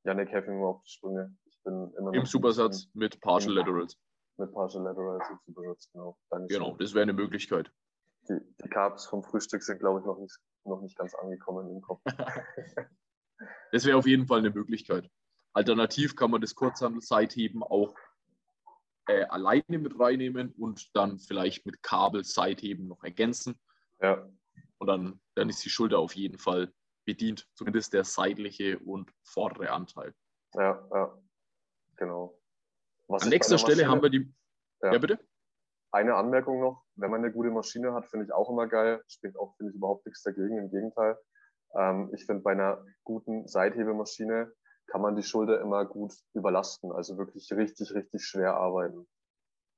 Janik, 0.07 0.31
helfe 0.31 0.53
mir 0.53 0.65
auf 0.65 0.83
die 0.85 0.91
Sprünge. 0.91 1.37
Ich 1.47 1.61
bin 1.65 1.93
immer 1.99 2.15
Im 2.15 2.27
Supersatz 2.27 2.89
mit 2.95 3.21
Partial 3.21 3.55
Laterals. 3.55 3.99
Mit 4.37 4.53
Partial 4.53 4.85
Laterals 4.85 5.29
im 5.29 5.39
Supersatz, 5.47 5.91
genau. 5.93 6.17
Dankeschön. 6.31 6.63
Genau, 6.63 6.77
das 6.77 6.95
wäre 6.95 7.03
eine 7.03 7.13
Möglichkeit. 7.13 7.73
Die, 8.29 8.39
die 8.63 8.69
Carbs 8.69 9.07
vom 9.07 9.25
Frühstück 9.25 9.65
sind, 9.65 9.81
glaube 9.81 9.99
ich, 9.99 10.07
noch 10.07 10.19
nicht, 10.19 10.39
noch 10.65 10.81
nicht 10.81 10.97
ganz 10.97 11.13
angekommen 11.17 11.69
im 11.71 11.81
Kopf. 11.81 12.03
das 13.73 13.85
wäre 13.85 13.99
auf 13.99 14.07
jeden 14.07 14.29
Fall 14.29 14.39
eine 14.39 14.51
Möglichkeit. 14.51 15.11
Alternativ 15.55 16.15
kann 16.15 16.31
man 16.31 16.41
das 16.41 16.55
Kurzhandel-Seitheben 16.55 17.65
auch 17.65 17.97
äh, 19.09 19.25
alleine 19.25 19.79
mit 19.79 19.99
reinnehmen 19.99 20.53
und 20.53 20.95
dann 20.95 21.19
vielleicht 21.19 21.67
mit 21.67 21.83
Kabel-Seitheben 21.83 22.87
noch 22.87 23.03
ergänzen. 23.03 23.59
Ja. 24.01 24.25
Und 24.79 24.87
dann, 24.87 25.21
dann 25.35 25.49
ist 25.49 25.65
die 25.65 25.71
Schulter 25.71 25.99
auf 25.99 26.15
jeden 26.15 26.39
Fall 26.39 26.73
bedient, 27.07 27.49
zumindest 27.55 27.95
der 27.95 28.05
seitliche 28.05 28.79
und 28.81 29.11
vordere 29.23 29.71
Anteil. 29.71 30.15
Ja, 30.55 30.87
ja, 30.93 31.19
genau. 31.97 32.39
Was 33.09 33.23
An 33.23 33.31
nächster 33.31 33.57
Stelle 33.57 33.77
Maschine, 33.77 33.91
haben 33.91 34.03
wir 34.03 34.11
die. 34.11 34.35
Ja. 34.83 34.93
ja. 34.93 34.99
bitte? 34.99 35.19
Eine 35.93 36.17
Anmerkung 36.17 36.61
noch: 36.61 36.85
Wenn 36.97 37.11
man 37.11 37.25
eine 37.25 37.33
gute 37.33 37.51
Maschine 37.51 37.95
hat, 37.95 38.07
finde 38.09 38.27
ich 38.27 38.33
auch 38.33 38.51
immer 38.51 38.67
geil. 38.67 39.03
Spricht 39.09 39.39
auch, 39.39 39.57
finde 39.57 39.71
ich, 39.71 39.77
überhaupt 39.77 40.05
nichts 40.05 40.23
dagegen. 40.23 40.59
Im 40.59 40.71
Gegenteil. 40.71 41.17
Ähm, 41.75 42.11
ich 42.15 42.27
finde, 42.27 42.43
bei 42.43 42.53
einer 42.53 42.85
guten 43.05 43.47
Seithebemaschine 43.47 44.53
kann 44.89 45.01
man 45.01 45.17
die 45.17 45.23
Schulter 45.23 45.61
immer 45.61 45.85
gut 45.85 46.13
überlasten. 46.35 46.93
Also 46.93 47.17
wirklich 47.17 47.51
richtig, 47.53 47.95
richtig 47.95 48.25
schwer 48.25 48.55
arbeiten. 48.55 49.07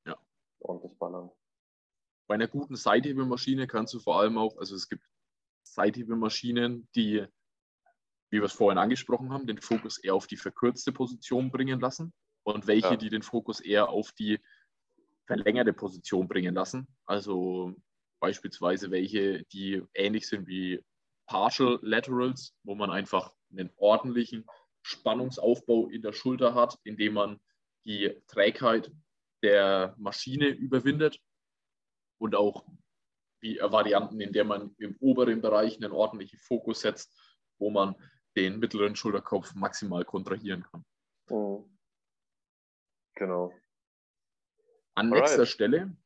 Ja. 0.07 0.17
Ordentlich 0.61 0.99
ballern. 0.99 1.31
Bei 2.27 2.35
einer 2.35 2.49
guten 2.49 2.77
Seithebemaschine 2.77 3.67
kannst 3.67 3.95
du 3.95 4.01
vor 4.01 4.21
allem 4.21 4.37
auch, 4.37 4.59
also 4.59 4.75
es 4.75 4.88
gibt 4.88 5.03
Seithebemaschinen, 5.75 6.89
die, 6.95 7.27
wie 8.31 8.39
wir 8.39 8.45
es 8.45 8.53
vorhin 8.53 8.79
angesprochen 8.79 9.33
haben, 9.33 9.47
den 9.47 9.61
Fokus 9.61 9.99
eher 9.99 10.15
auf 10.15 10.27
die 10.27 10.37
verkürzte 10.37 10.93
Position 10.93 11.51
bringen 11.51 11.81
lassen 11.81 12.13
und 12.43 12.67
welche, 12.67 12.91
ja. 12.91 12.97
die 12.97 13.09
den 13.09 13.23
Fokus 13.23 13.61
eher 13.61 13.89
auf 13.89 14.13
die 14.13 14.41
verlängerte 15.27 15.73
Position 15.73 16.29
bringen 16.29 16.55
lassen. 16.55 16.89
Also 17.05 17.75
beispielsweise 18.21 18.91
welche, 18.91 19.45
die 19.53 19.83
ähnlich 19.95 20.27
sind 20.27 20.47
wie 20.47 20.83
Partial 21.27 21.79
Laterals, 21.83 22.55
wo 22.63 22.75
man 22.75 22.91
einfach 22.91 23.35
einen 23.51 23.71
ordentlichen 23.77 24.47
Spannungsaufbau 24.83 25.89
in 25.89 26.03
der 26.03 26.13
Schulter 26.13 26.55
hat, 26.55 26.79
indem 26.85 27.15
man 27.15 27.41
die 27.85 28.17
Trägheit 28.27 28.91
der 29.43 29.95
Maschine 29.99 30.49
überwindet 30.49 31.21
und 32.19 32.35
auch 32.35 32.65
wie 33.40 33.59
Varianten, 33.59 34.20
in 34.20 34.33
der 34.33 34.44
man 34.44 34.74
im 34.79 34.96
oberen 35.01 35.40
Bereich 35.40 35.77
einen 35.77 35.92
ordentlichen 35.92 36.38
Fokus 36.38 36.81
setzt, 36.81 37.16
wo 37.59 37.70
man 37.70 37.94
den 38.37 38.59
mittleren 38.59 38.96
Schulterkopf 38.96 39.55
maximal 39.55 40.05
kontrahieren 40.05 40.62
kann. 40.62 40.85
Mhm. 41.31 41.79
Genau. 43.14 43.53
An 44.94 45.07
Alright. 45.07 45.22
nächster 45.22 45.46
Stelle 45.46 45.96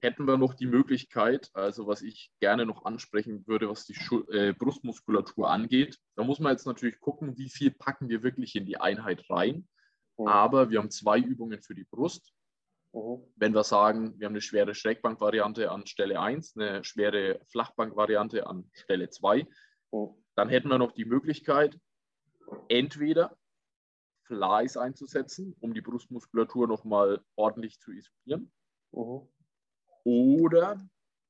hätten 0.00 0.26
wir 0.26 0.36
noch 0.36 0.54
die 0.54 0.66
Möglichkeit, 0.66 1.50
also 1.54 1.86
was 1.86 2.02
ich 2.02 2.30
gerne 2.40 2.66
noch 2.66 2.84
ansprechen 2.84 3.46
würde, 3.46 3.70
was 3.70 3.86
die 3.86 3.94
Schul 3.94 4.26
äh, 4.30 4.52
Brustmuskulatur 4.52 5.50
angeht. 5.50 5.98
Da 6.14 6.24
muss 6.24 6.40
man 6.40 6.52
jetzt 6.52 6.66
natürlich 6.66 7.00
gucken, 7.00 7.38
wie 7.38 7.48
viel 7.48 7.70
packen 7.70 8.08
wir 8.08 8.22
wirklich 8.22 8.54
in 8.54 8.66
die 8.66 8.78
Einheit 8.78 9.24
rein. 9.30 9.66
Mhm. 10.18 10.28
Aber 10.28 10.70
wir 10.70 10.78
haben 10.78 10.90
zwei 10.90 11.18
Übungen 11.18 11.62
für 11.62 11.74
die 11.74 11.84
Brust. 11.84 12.34
Mhm. 12.92 13.22
Wenn 13.36 13.54
wir 13.54 13.64
sagen, 13.64 14.18
wir 14.18 14.26
haben 14.26 14.34
eine 14.34 14.42
schwere 14.42 14.74
Schrägbank-Variante 14.74 15.70
an 15.70 15.86
Stelle 15.86 16.20
1, 16.20 16.56
eine 16.56 16.84
schwere 16.84 17.40
Flachbank-Variante 17.48 18.46
an 18.46 18.68
Stelle 18.72 19.10
2, 19.10 19.46
mhm. 19.92 20.08
dann 20.34 20.48
hätten 20.48 20.68
wir 20.68 20.78
noch 20.78 20.92
die 20.92 21.04
Möglichkeit, 21.04 21.78
entweder 22.68 23.36
Flies 24.24 24.76
einzusetzen, 24.76 25.56
um 25.60 25.74
die 25.74 25.80
Brustmuskulatur 25.80 26.68
nochmal 26.68 27.22
ordentlich 27.34 27.80
zu 27.80 27.92
isolieren. 27.92 28.52
Mhm. 28.92 29.28
Oder 30.04 30.80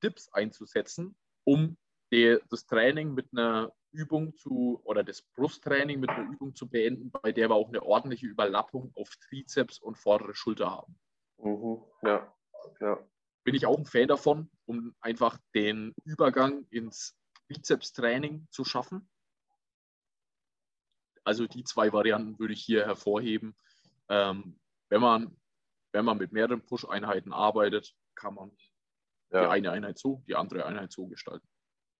Dips 0.01 0.29
einzusetzen, 0.33 1.15
um 1.45 1.77
die, 2.11 2.37
das 2.49 2.65
Training 2.65 3.13
mit 3.13 3.29
einer 3.31 3.73
Übung 3.91 4.35
zu, 4.35 4.81
oder 4.83 5.03
das 5.03 5.21
Brusttraining 5.21 5.99
mit 5.99 6.09
einer 6.09 6.29
Übung 6.29 6.55
zu 6.55 6.67
beenden, 6.67 7.11
bei 7.11 7.31
der 7.31 7.49
wir 7.49 7.55
auch 7.55 7.69
eine 7.69 7.83
ordentliche 7.83 8.25
Überlappung 8.25 8.91
auf 8.95 9.15
Trizeps 9.17 9.79
und 9.79 9.97
vordere 9.97 10.33
Schulter 10.33 10.71
haben. 10.71 10.99
Mhm. 11.43 11.83
Ja. 12.03 12.33
ja. 12.79 12.99
Bin 13.43 13.55
ich 13.55 13.65
auch 13.65 13.77
ein 13.77 13.85
Fan 13.85 14.07
davon, 14.07 14.49
um 14.65 14.95
einfach 15.01 15.37
den 15.53 15.93
Übergang 16.05 16.65
ins 16.69 17.17
Bizeps-Training 17.47 18.47
zu 18.51 18.63
schaffen. 18.63 19.09
Also 21.25 21.47
die 21.47 21.63
zwei 21.63 21.91
Varianten 21.93 22.39
würde 22.39 22.53
ich 22.53 22.63
hier 22.63 22.85
hervorheben. 22.85 23.55
Ähm, 24.09 24.59
wenn, 24.89 25.01
man, 25.01 25.37
wenn 25.91 26.05
man 26.05 26.17
mit 26.17 26.31
mehreren 26.31 26.65
Push-Einheiten 26.65 27.33
arbeitet, 27.33 27.95
kann 28.15 28.35
man 28.35 28.51
ja. 29.31 29.41
die 29.41 29.47
eine 29.47 29.71
Einheit 29.71 29.97
so, 29.97 30.23
die 30.27 30.35
andere 30.35 30.65
Einheit 30.65 30.91
so 30.91 31.07
gestalten. 31.07 31.47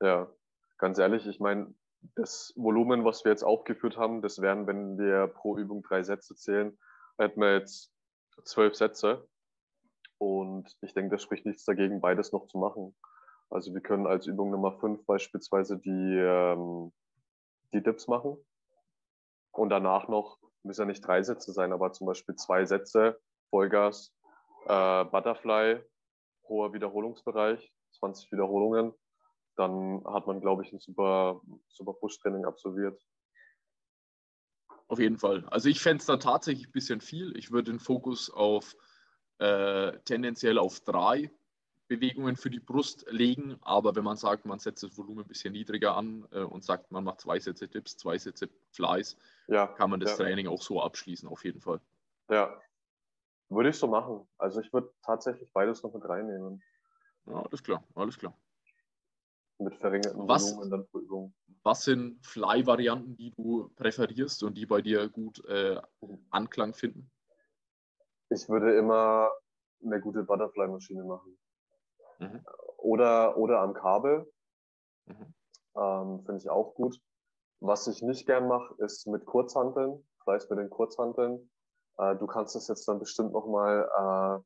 Ja, 0.02 0.30
ganz 0.78 0.98
ehrlich, 0.98 1.26
ich 1.28 1.40
meine, 1.40 1.74
das 2.16 2.54
Volumen, 2.58 3.06
was 3.06 3.24
wir 3.24 3.32
jetzt 3.32 3.44
aufgeführt 3.44 3.98
haben, 3.98 4.22
das 4.22 4.42
wären, 4.42 4.68
wenn 4.68 4.98
wir 4.98 5.28
pro 5.28 5.58
Übung 5.58 5.82
drei 5.82 6.04
Sätze 6.04 6.36
zählen, 6.36 6.78
hätten 7.18 7.40
wir 7.40 7.54
jetzt 7.58 7.94
zwölf 8.44 8.76
Sätze. 8.76 9.28
Und 10.18 10.76
ich 10.82 10.94
denke, 10.94 11.16
das 11.16 11.24
spricht 11.24 11.46
nichts 11.46 11.66
dagegen, 11.66 12.02
beides 12.02 12.32
noch 12.32 12.48
zu 12.48 12.58
machen. 12.58 12.96
Also 13.50 13.74
wir 13.74 13.82
können 13.82 14.08
als 14.08 14.26
Übung 14.26 14.52
Nummer 14.52 14.74
5 14.80 15.06
beispielsweise 15.06 15.78
die, 15.78 16.18
ähm, 16.18 16.92
die 17.74 17.84
Dips 17.84 18.08
machen. 18.08 18.38
Und 19.52 19.70
danach 19.70 20.08
noch, 20.08 20.40
müssen 20.64 20.82
ja 20.82 20.86
nicht 20.86 21.06
drei 21.06 21.22
Sätze 21.22 21.52
sein, 21.52 21.74
aber 21.74 21.92
zum 21.92 22.08
Beispiel 22.08 22.36
zwei 22.36 22.66
Sätze, 22.66 23.20
Vollgas, 23.50 24.12
äh, 24.66 25.06
Butterfly, 25.06 25.84
hoher 26.48 26.74
Wiederholungsbereich, 26.74 27.72
20 28.00 28.32
Wiederholungen. 28.32 28.94
Dann 29.56 30.04
hat 30.06 30.26
man, 30.26 30.42
glaube 30.42 30.64
ich, 30.64 30.74
ein 30.74 30.80
super, 30.80 31.42
super 31.68 31.94
Push-Training 31.94 32.46
absolviert. 32.46 33.00
Auf 34.88 35.00
jeden 35.00 35.18
Fall. 35.18 35.46
Also 35.50 35.70
ich 35.70 35.80
fände 35.80 36.02
es 36.02 36.06
da 36.06 36.18
tatsächlich 36.18 36.68
ein 36.68 36.72
bisschen 36.72 37.02
viel. 37.02 37.38
Ich 37.38 37.52
würde 37.52 37.72
den 37.72 37.80
Fokus 37.80 38.30
auf 38.32 38.76
äh, 39.40 39.98
tendenziell 40.06 40.58
auf 40.58 40.80
drei 40.82 41.32
Bewegungen 41.88 42.36
für 42.36 42.50
die 42.50 42.60
Brust 42.60 43.06
legen. 43.10 43.58
Aber 43.62 43.96
wenn 43.96 44.04
man 44.04 44.18
sagt, 44.18 44.46
man 44.46 44.60
setzt 44.60 44.84
das 44.84 44.98
Volumen 44.98 45.22
ein 45.22 45.28
bisschen 45.28 45.54
niedriger 45.54 45.96
an 45.96 46.28
äh, 46.32 46.40
und 46.40 46.64
sagt, 46.64 46.92
man 46.92 47.04
macht 47.04 47.22
zwei 47.22 47.40
Sätze 47.40 47.68
Dips, 47.68 47.98
zwei 47.98 48.18
Sätze 48.18 48.50
Flies, 48.72 49.18
ja, 49.48 49.68
kann 49.68 49.90
man 49.90 50.00
das 50.00 50.18
ja. 50.18 50.26
Training 50.26 50.48
auch 50.48 50.62
so 50.62 50.82
abschließen, 50.82 51.28
auf 51.28 51.44
jeden 51.44 51.62
Fall. 51.62 51.80
Ja, 52.30 52.60
würde 53.50 53.70
ich 53.70 53.78
so 53.78 53.88
machen. 53.88 54.28
Also 54.38 54.62
ich 54.62 54.72
würde 54.74 54.92
tatsächlich 55.02 55.52
beides 55.52 55.84
noch 55.84 55.94
mit 55.94 56.08
reinnehmen. 56.08 56.62
Ja, 57.26 57.42
alles 57.44 57.64
klar, 57.64 57.84
alles 57.96 58.18
klar. 58.18 58.38
Mit 59.60 59.76
verringerten 59.76 60.28
was, 60.28 60.52
Volumen 60.52 60.72
dann 60.72 60.88
pro 60.88 61.00
Übung. 61.00 61.34
Was 61.62 61.84
sind 61.84 62.26
Fly-Varianten, 62.26 63.16
die 63.16 63.32
du 63.32 63.70
präferierst 63.76 64.44
und 64.44 64.56
die 64.56 64.66
bei 64.66 64.82
dir 64.82 65.08
gut 65.10 65.46
äh, 65.46 65.80
Anklang 66.30 66.74
finden? 66.74 67.10
Ich 68.34 68.50
würde 68.50 68.76
immer 68.76 69.32
eine 69.84 70.02
gute 70.02 70.24
Butterfly-Maschine 70.24 71.04
machen. 71.04 71.38
Mhm. 72.20 72.46
Oder, 72.78 73.38
oder 73.38 73.60
am 73.60 73.74
Kabel. 73.74 74.32
Mhm. 75.06 75.34
Ähm, 75.76 76.24
Finde 76.26 76.38
ich 76.38 76.50
auch 76.50 76.74
gut. 76.76 77.00
Was 77.60 77.88
ich 77.88 78.02
nicht 78.02 78.26
gern 78.26 78.48
mache, 78.48 78.76
ist 78.80 79.08
mit 79.08 79.26
Kurzhanteln, 79.26 80.06
vielleicht 80.24 80.50
mit 80.50 80.60
den 80.60 80.70
Kurzhanteln. 80.70 81.50
Äh, 81.98 82.16
du 82.16 82.28
kannst 82.28 82.56
das 82.56 82.68
jetzt 82.68 82.88
dann 82.88 83.00
bestimmt 83.00 83.32
nochmal 83.34 83.90
äh, 83.98 84.44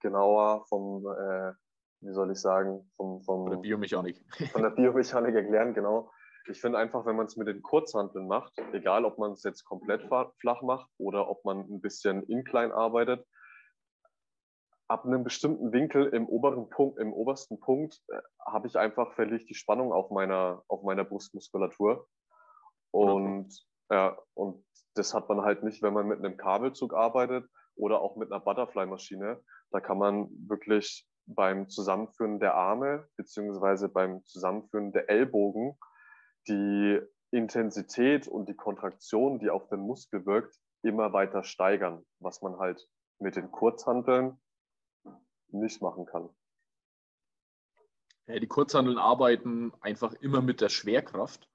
genauer 0.00 0.66
vom, 0.68 1.06
äh, 1.06 1.52
wie 2.00 2.12
soll 2.12 2.30
ich 2.30 2.40
sagen, 2.40 2.90
vom, 2.96 3.22
vom, 3.22 3.44
von 3.44 3.50
der 3.50 3.56
Biomechanik. 3.58 4.22
von 4.52 4.62
der 4.62 4.70
Biomechanik 4.70 5.34
erklären, 5.34 5.74
genau. 5.74 6.10
Ich 6.48 6.60
finde 6.60 6.78
einfach, 6.78 7.06
wenn 7.06 7.16
man 7.16 7.26
es 7.26 7.36
mit 7.36 7.48
den 7.48 7.62
Kurzhanteln 7.62 8.26
macht, 8.26 8.52
egal 8.72 9.04
ob 9.04 9.18
man 9.18 9.32
es 9.32 9.42
jetzt 9.42 9.64
komplett 9.64 10.02
flach 10.02 10.62
macht 10.62 10.90
oder 10.98 11.28
ob 11.28 11.44
man 11.44 11.60
ein 11.60 11.80
bisschen 11.80 12.22
incline 12.24 12.74
arbeitet, 12.74 13.26
ab 14.88 15.04
einem 15.04 15.22
bestimmten 15.22 15.72
Winkel 15.72 16.06
im 16.06 16.26
oberen 16.26 16.68
Punkt, 16.68 16.98
im 16.98 17.12
obersten 17.12 17.60
Punkt, 17.60 18.02
äh, 18.08 18.20
habe 18.44 18.66
ich 18.66 18.76
einfach 18.76 19.12
verliere 19.14 19.44
die 19.44 19.54
Spannung 19.54 19.92
auf 19.92 20.10
meiner, 20.10 20.64
auf 20.66 20.82
meiner 20.82 21.04
Brustmuskulatur. 21.04 22.08
Und, 22.90 23.54
ja, 23.88 24.18
und 24.34 24.64
das 24.94 25.14
hat 25.14 25.28
man 25.28 25.42
halt 25.42 25.62
nicht, 25.62 25.82
wenn 25.82 25.94
man 25.94 26.08
mit 26.08 26.18
einem 26.18 26.36
Kabelzug 26.36 26.92
arbeitet 26.92 27.48
oder 27.76 28.00
auch 28.00 28.16
mit 28.16 28.32
einer 28.32 28.40
Butterfly-Maschine. 28.40 29.40
Da 29.70 29.80
kann 29.80 29.98
man 29.98 30.28
wirklich 30.48 31.06
beim 31.26 31.68
Zusammenführen 31.68 32.40
der 32.40 32.56
Arme 32.56 33.08
beziehungsweise 33.16 33.88
beim 33.88 34.24
Zusammenführen 34.24 34.90
der 34.90 35.08
Ellbogen 35.08 35.78
die 36.50 37.00
Intensität 37.30 38.28
und 38.28 38.48
die 38.48 38.54
Kontraktion, 38.54 39.38
die 39.38 39.50
auf 39.50 39.68
den 39.68 39.80
Muskel 39.80 40.26
wirkt, 40.26 40.58
immer 40.82 41.12
weiter 41.12 41.44
steigern, 41.44 42.04
was 42.18 42.42
man 42.42 42.58
halt 42.58 42.88
mit 43.18 43.36
den 43.36 43.50
Kurzhanteln 43.50 44.38
nicht 45.48 45.80
machen 45.80 46.06
kann. 46.06 46.28
Ja, 48.26 48.38
die 48.38 48.46
Kurzhanteln 48.46 48.98
arbeiten 48.98 49.72
einfach 49.80 50.12
immer 50.14 50.40
mit 50.40 50.60
der 50.60 50.68
Schwerkraft. 50.68 51.48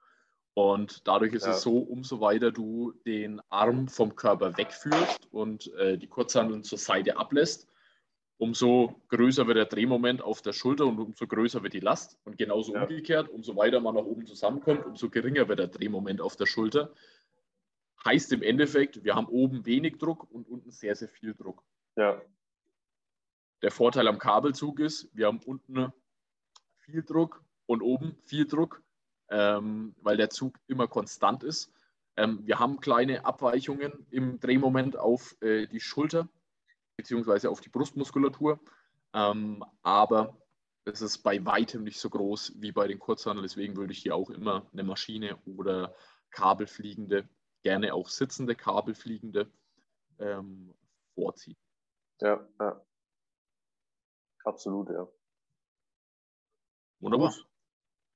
Und 0.53 1.05
dadurch 1.05 1.33
ist 1.33 1.45
ja. 1.45 1.51
es 1.51 1.61
so, 1.61 1.79
umso 1.79 2.21
weiter 2.21 2.51
du 2.51 2.93
den 3.05 3.41
Arm 3.49 3.89
vom 3.89 4.15
Körper 4.15 4.57
wegführst 4.57 5.27
und 5.33 5.73
äh, 5.73 5.97
die 5.97 6.07
Kurzhanteln 6.07 6.63
zur 6.63 6.77
Seite 6.77 7.17
ablässt, 7.17 7.67
umso 8.37 9.01
größer 9.09 9.47
wird 9.47 9.57
der 9.57 9.65
Drehmoment 9.65 10.21
auf 10.21 10.41
der 10.41 10.53
Schulter 10.53 10.85
und 10.85 10.99
umso 10.99 11.27
größer 11.27 11.63
wird 11.63 11.73
die 11.73 11.79
Last. 11.79 12.17
Und 12.25 12.37
genauso 12.37 12.73
ja. 12.73 12.81
umgekehrt, 12.81 13.29
umso 13.29 13.55
weiter 13.55 13.79
man 13.79 13.95
nach 13.95 14.03
oben 14.03 14.25
zusammenkommt, 14.25 14.85
umso 14.85 15.09
geringer 15.09 15.47
wird 15.47 15.59
der 15.59 15.67
Drehmoment 15.67 16.21
auf 16.21 16.35
der 16.35 16.45
Schulter. 16.45 16.93
Heißt 18.03 18.31
im 18.33 18.43
Endeffekt, 18.43 19.03
wir 19.03 19.15
haben 19.15 19.27
oben 19.27 19.65
wenig 19.65 19.97
Druck 19.97 20.29
und 20.31 20.47
unten 20.47 20.71
sehr, 20.71 20.95
sehr 20.95 21.09
viel 21.09 21.33
Druck. 21.33 21.63
Ja. 21.95 22.21
Der 23.61 23.71
Vorteil 23.71 24.07
am 24.07 24.19
Kabelzug 24.19 24.79
ist, 24.79 25.09
wir 25.13 25.27
haben 25.27 25.39
unten 25.45 25.91
viel 26.79 27.03
Druck 27.03 27.43
und 27.65 27.81
oben 27.81 28.15
viel 28.25 28.45
Druck, 28.45 28.83
ähm, 29.29 29.95
weil 30.01 30.17
der 30.17 30.29
Zug 30.29 30.59
immer 30.67 30.87
konstant 30.87 31.43
ist. 31.43 31.71
Ähm, 32.17 32.41
wir 32.45 32.59
haben 32.59 32.79
kleine 32.79 33.25
Abweichungen 33.25 34.05
im 34.11 34.39
Drehmoment 34.39 34.97
auf 34.97 35.35
äh, 35.41 35.67
die 35.67 35.79
Schulter 35.79 36.29
beziehungsweise 36.97 37.49
auf 37.49 37.61
die 37.61 37.69
Brustmuskulatur, 37.69 38.59
ähm, 39.13 39.63
aber 39.81 40.37
es 40.85 41.01
ist 41.01 41.19
bei 41.19 41.43
weitem 41.45 41.83
nicht 41.83 41.99
so 41.99 42.09
groß 42.09 42.53
wie 42.61 42.71
bei 42.71 42.87
den 42.87 42.99
Kurzhandeln. 42.99 43.43
Deswegen 43.43 43.75
würde 43.75 43.91
ich 43.91 43.99
hier 43.99 44.15
auch 44.15 44.29
immer 44.29 44.69
eine 44.71 44.83
Maschine 44.83 45.37
oder 45.45 45.95
Kabelfliegende, 46.29 47.27
gerne 47.63 47.93
auch 47.93 48.09
sitzende 48.09 48.55
Kabelfliegende 48.55 49.51
ähm, 50.19 50.73
vorziehen. 51.15 51.57
Ja, 52.21 52.47
ja. 52.59 52.85
Absolut, 54.43 54.89
ja. 54.89 55.07
Wunderbar. 56.99 57.31
Gut. 57.31 57.47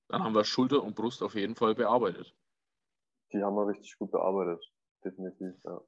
Dann 0.09 0.23
haben 0.23 0.35
wir 0.35 0.43
Schulter 0.43 0.83
und 0.83 0.95
Brust 0.95 1.23
auf 1.23 1.35
jeden 1.35 1.55
Fall 1.55 1.75
bearbeitet. 1.75 2.35
Die 3.31 3.43
haben 3.43 3.55
wir 3.55 3.67
richtig 3.67 3.97
gut 3.97 4.11
bearbeitet. 4.11 4.63
Definitiv, 5.03 5.55
ja. 5.63 5.81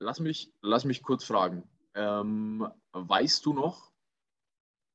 Lass 0.00 0.20
mich, 0.20 0.52
lass 0.60 0.84
mich 0.84 1.02
kurz 1.02 1.24
fragen. 1.24 1.68
Ähm, 1.98 2.70
weißt 2.92 3.44
du 3.44 3.52
noch, 3.52 3.90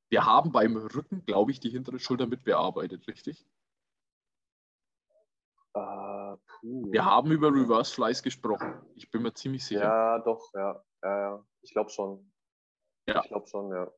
wir 0.10 0.26
haben 0.26 0.54
beim 0.54 0.78
Rücken, 0.78 1.26
glaube 1.26 1.52
ich, 1.52 1.60
die 1.60 1.70
hintere 1.70 2.00
Schulter 2.00 2.28
mit 2.28 2.46
bearbeitet, 2.46 3.08
richtig? 3.08 3.46
Uh, 5.76 6.38
wir 6.62 7.04
haben 7.04 7.32
über 7.32 7.50
Reverse 7.50 7.94
Flies 7.94 8.24
gesprochen. 8.24 8.80
Ich 8.96 9.12
bin 9.12 9.24
mir 9.24 9.34
ziemlich 9.34 9.66
sicher. 9.66 9.82
Ja, 9.82 10.20
doch, 10.20 10.54
ja. 10.54 10.82
ja, 11.02 11.20
ja. 11.20 11.46
Ich 11.62 11.72
glaube 11.72 11.90
schon. 11.90 12.32
Ja. 13.08 13.22
Ich 13.24 13.30
glaube 13.30 13.48
schon, 13.48 13.72
ja. 13.72 13.92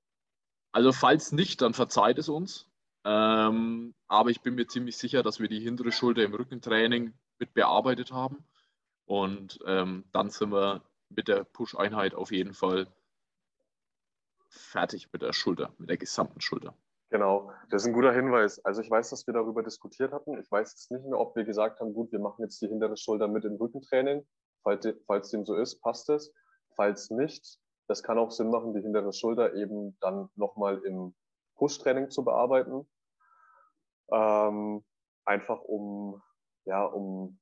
Also 0.72 0.91
falls 0.91 1.32
nicht, 1.32 1.62
dann 1.62 1.74
verzeiht 1.74 2.18
es 2.18 2.30
uns. 2.30 2.72
Ähm, 3.03 3.93
aber 4.08 4.32
ich 4.32 4.41
bin 4.41 4.56
mir 4.56 4.68
ziemlich 4.68 4.97
sicher, 4.97 5.22
dass 5.22 5.39
wir 5.39 5.47
die 5.47 5.60
hintere 5.60 5.91
Schulter 5.91 6.24
im 6.24 6.34
Rückentraining 6.34 7.14
mit 7.38 7.53
bearbeitet 7.53 8.12
haben. 8.12 8.47
Und 9.06 9.60
ähm, 9.68 10.06
dann 10.12 10.30
sind 10.30 10.51
wir 10.51 10.82
mit 11.10 11.28
der 11.28 11.43
Push-Einheit 11.43 12.16
auf 12.16 12.32
jeden 12.32 12.53
Fall 12.53 12.88
fertig 14.56 15.12
mit 15.12 15.22
der 15.22 15.34
Schulter, 15.34 15.74
mit 15.78 15.89
der 15.89 15.97
gesamten 15.97 16.41
Schulter. 16.41 16.76
Genau, 17.10 17.51
das 17.70 17.84
ist 17.84 17.88
ein 17.88 17.93
guter 17.93 18.14
Hinweis. 18.14 18.64
Also 18.66 18.82
ich 18.82 18.89
weiß, 18.89 19.12
dass 19.12 19.28
wir 19.28 19.34
darüber 19.34 19.64
diskutiert 19.64 20.12
hatten. 20.12 20.38
Ich 20.39 20.51
weiß 20.51 20.72
jetzt 20.72 20.91
nicht 20.91 21.06
mehr, 21.06 21.20
ob 21.20 21.36
wir 21.36 21.43
gesagt 21.43 21.80
haben, 21.80 21.93
gut, 21.93 22.12
wir 22.12 22.20
machen 22.20 22.43
jetzt 22.43 22.62
die 22.62 22.68
hintere 22.68 22.97
Schulter 22.97 23.28
mit 23.28 23.43
dem 23.43 23.56
Rückentraining. 23.56 24.26
Falls, 24.64 24.88
falls 25.06 25.30
dem 25.30 25.45
so 25.45 25.56
ist, 25.56 25.80
passt 25.82 26.10
es. 26.10 26.34
Falls 26.76 27.12
nicht, 27.12 27.60
das 27.88 28.03
kann 28.03 28.18
auch 28.18 28.32
Sinn 28.32 28.49
machen, 28.49 28.74
die 28.74 28.82
hintere 28.82 29.14
Schulter 29.14 29.53
eben 29.53 29.97
dann 30.01 30.30
nochmal 30.36 30.80
im 30.80 31.16
Push-Training 31.56 32.10
zu 32.10 32.26
bearbeiten. 32.26 32.88
Ähm, 34.12 34.84
einfach 35.24 35.62
um, 35.62 36.22
ja, 36.66 36.84
um 36.84 37.39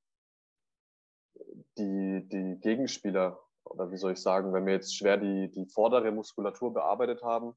die, 1.78 2.28
die 2.28 2.60
Gegenspieler, 2.60 3.40
oder 3.66 3.92
wie 3.92 3.98
soll 3.98 4.14
ich 4.14 4.22
sagen, 4.22 4.54
wenn 4.54 4.66
wir 4.66 4.74
jetzt 4.74 4.96
schwer 4.96 5.18
die, 5.18 5.50
die 5.52 5.66
vordere 5.66 6.12
Muskulatur 6.12 6.74
bearbeitet 6.74 7.24
haben, 7.24 7.56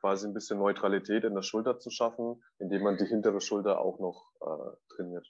quasi 0.00 0.26
ein 0.26 0.34
bisschen 0.34 0.58
Neutralität 0.58 1.24
in 1.24 1.34
der 1.34 1.42
Schulter 1.42 1.78
zu 1.78 1.90
schaffen, 1.90 2.42
indem 2.58 2.82
man 2.82 2.96
die 2.96 3.06
hintere 3.06 3.40
Schulter 3.40 3.80
auch 3.80 3.98
noch 3.98 4.30
äh, 4.40 4.94
trainiert. 4.94 5.26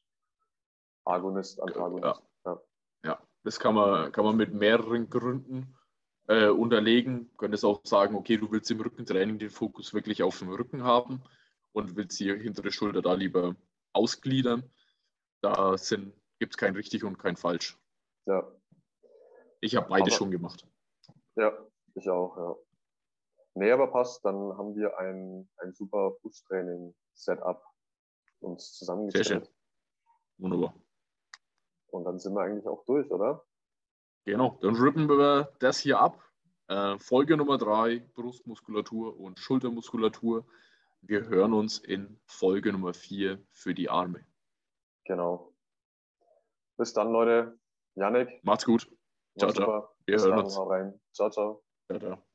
Agonist, 1.05 1.61
Antagonist. 1.61 2.23
Ja. 2.45 2.53
ja. 2.53 2.61
ja. 3.05 3.19
das 3.45 3.59
kann 3.59 3.75
man, 3.75 4.13
kann 4.13 4.25
man 4.25 4.37
mit 4.37 4.53
mehreren 4.53 5.09
Gründen 5.09 5.75
äh, 6.27 6.49
unterlegen. 6.49 7.31
Du 7.31 7.37
könntest 7.37 7.65
auch 7.65 7.81
sagen, 7.85 8.15
okay, 8.15 8.37
du 8.37 8.51
willst 8.51 8.71
im 8.71 8.81
Rückentraining 8.81 9.39
den 9.39 9.51
Fokus 9.51 9.95
wirklich 9.95 10.23
auf 10.23 10.39
dem 10.39 10.51
Rücken 10.51 10.85
haben 10.85 11.23
und 11.73 11.97
willst 11.97 12.21
die 12.21 12.31
hintere 12.37 12.71
Schulter 12.71 13.01
da 13.01 13.15
lieber 13.15 13.57
ausgliedern. 13.93 14.71
Da 15.41 15.77
gibt 16.39 16.55
es 16.55 16.57
kein 16.57 16.75
richtig 16.75 17.05
und 17.05 17.19
kein 17.19 17.37
falsch. 17.37 17.79
Ja. 18.27 18.47
Ich 19.61 19.77
habe 19.77 19.89
beide 19.89 20.05
aber, 20.05 20.11
schon 20.13 20.31
gemacht. 20.31 20.67
Ja, 21.37 21.53
ich 21.95 22.09
auch, 22.09 22.37
ja. 22.37 22.57
Nee, 23.55 23.73
aber 23.73 23.89
passt, 23.89 24.25
dann 24.25 24.57
haben 24.57 24.77
wir 24.77 24.97
ein, 24.99 25.49
ein 25.57 25.73
super 25.75 26.13
Push-Training-Setup 26.23 27.63
uns 28.41 28.73
zusammengestellt. 28.75 29.27
Sehr 29.27 29.41
schön. 29.41 29.49
Wunderbar. 30.39 30.75
Und 31.89 32.05
dann 32.05 32.19
sind 32.19 32.35
wir 32.35 32.43
eigentlich 32.43 32.67
auch 32.67 32.85
durch, 32.85 33.11
oder? 33.11 33.45
Genau, 34.25 34.59
dann 34.61 34.77
rippen 34.77 35.09
wir 35.09 35.53
das 35.59 35.79
hier 35.79 35.99
ab. 35.99 36.23
Äh, 36.69 36.99
Folge 36.99 37.37
Nummer 37.37 37.59
drei, 37.59 38.01
Brustmuskulatur 38.15 39.19
und 39.19 39.39
Schultermuskulatur. 39.39 40.47
Wir 41.01 41.27
hören 41.27 41.55
uns 41.55 41.79
in 41.79 42.21
Folge 42.27 42.73
Nummer 42.73 42.93
vier 42.93 43.43
für 43.51 43.75
die 43.75 43.89
Arme. 43.89 44.25
Genau. 45.05 45.55
Bis 46.77 46.93
dann, 46.93 47.11
Leute. 47.11 47.59
Janik. 47.95 48.45
Macht's 48.45 48.67
gut. 48.67 48.89
Ciao, 49.39 49.53
ciao. 49.53 49.89
Wir 50.07 50.19
hören 50.19 50.39
uns. 50.39 50.55
Ciao, 51.13 51.31
ciao. 51.31 51.63
Ciao, 51.87 51.99
ciao. 51.99 52.28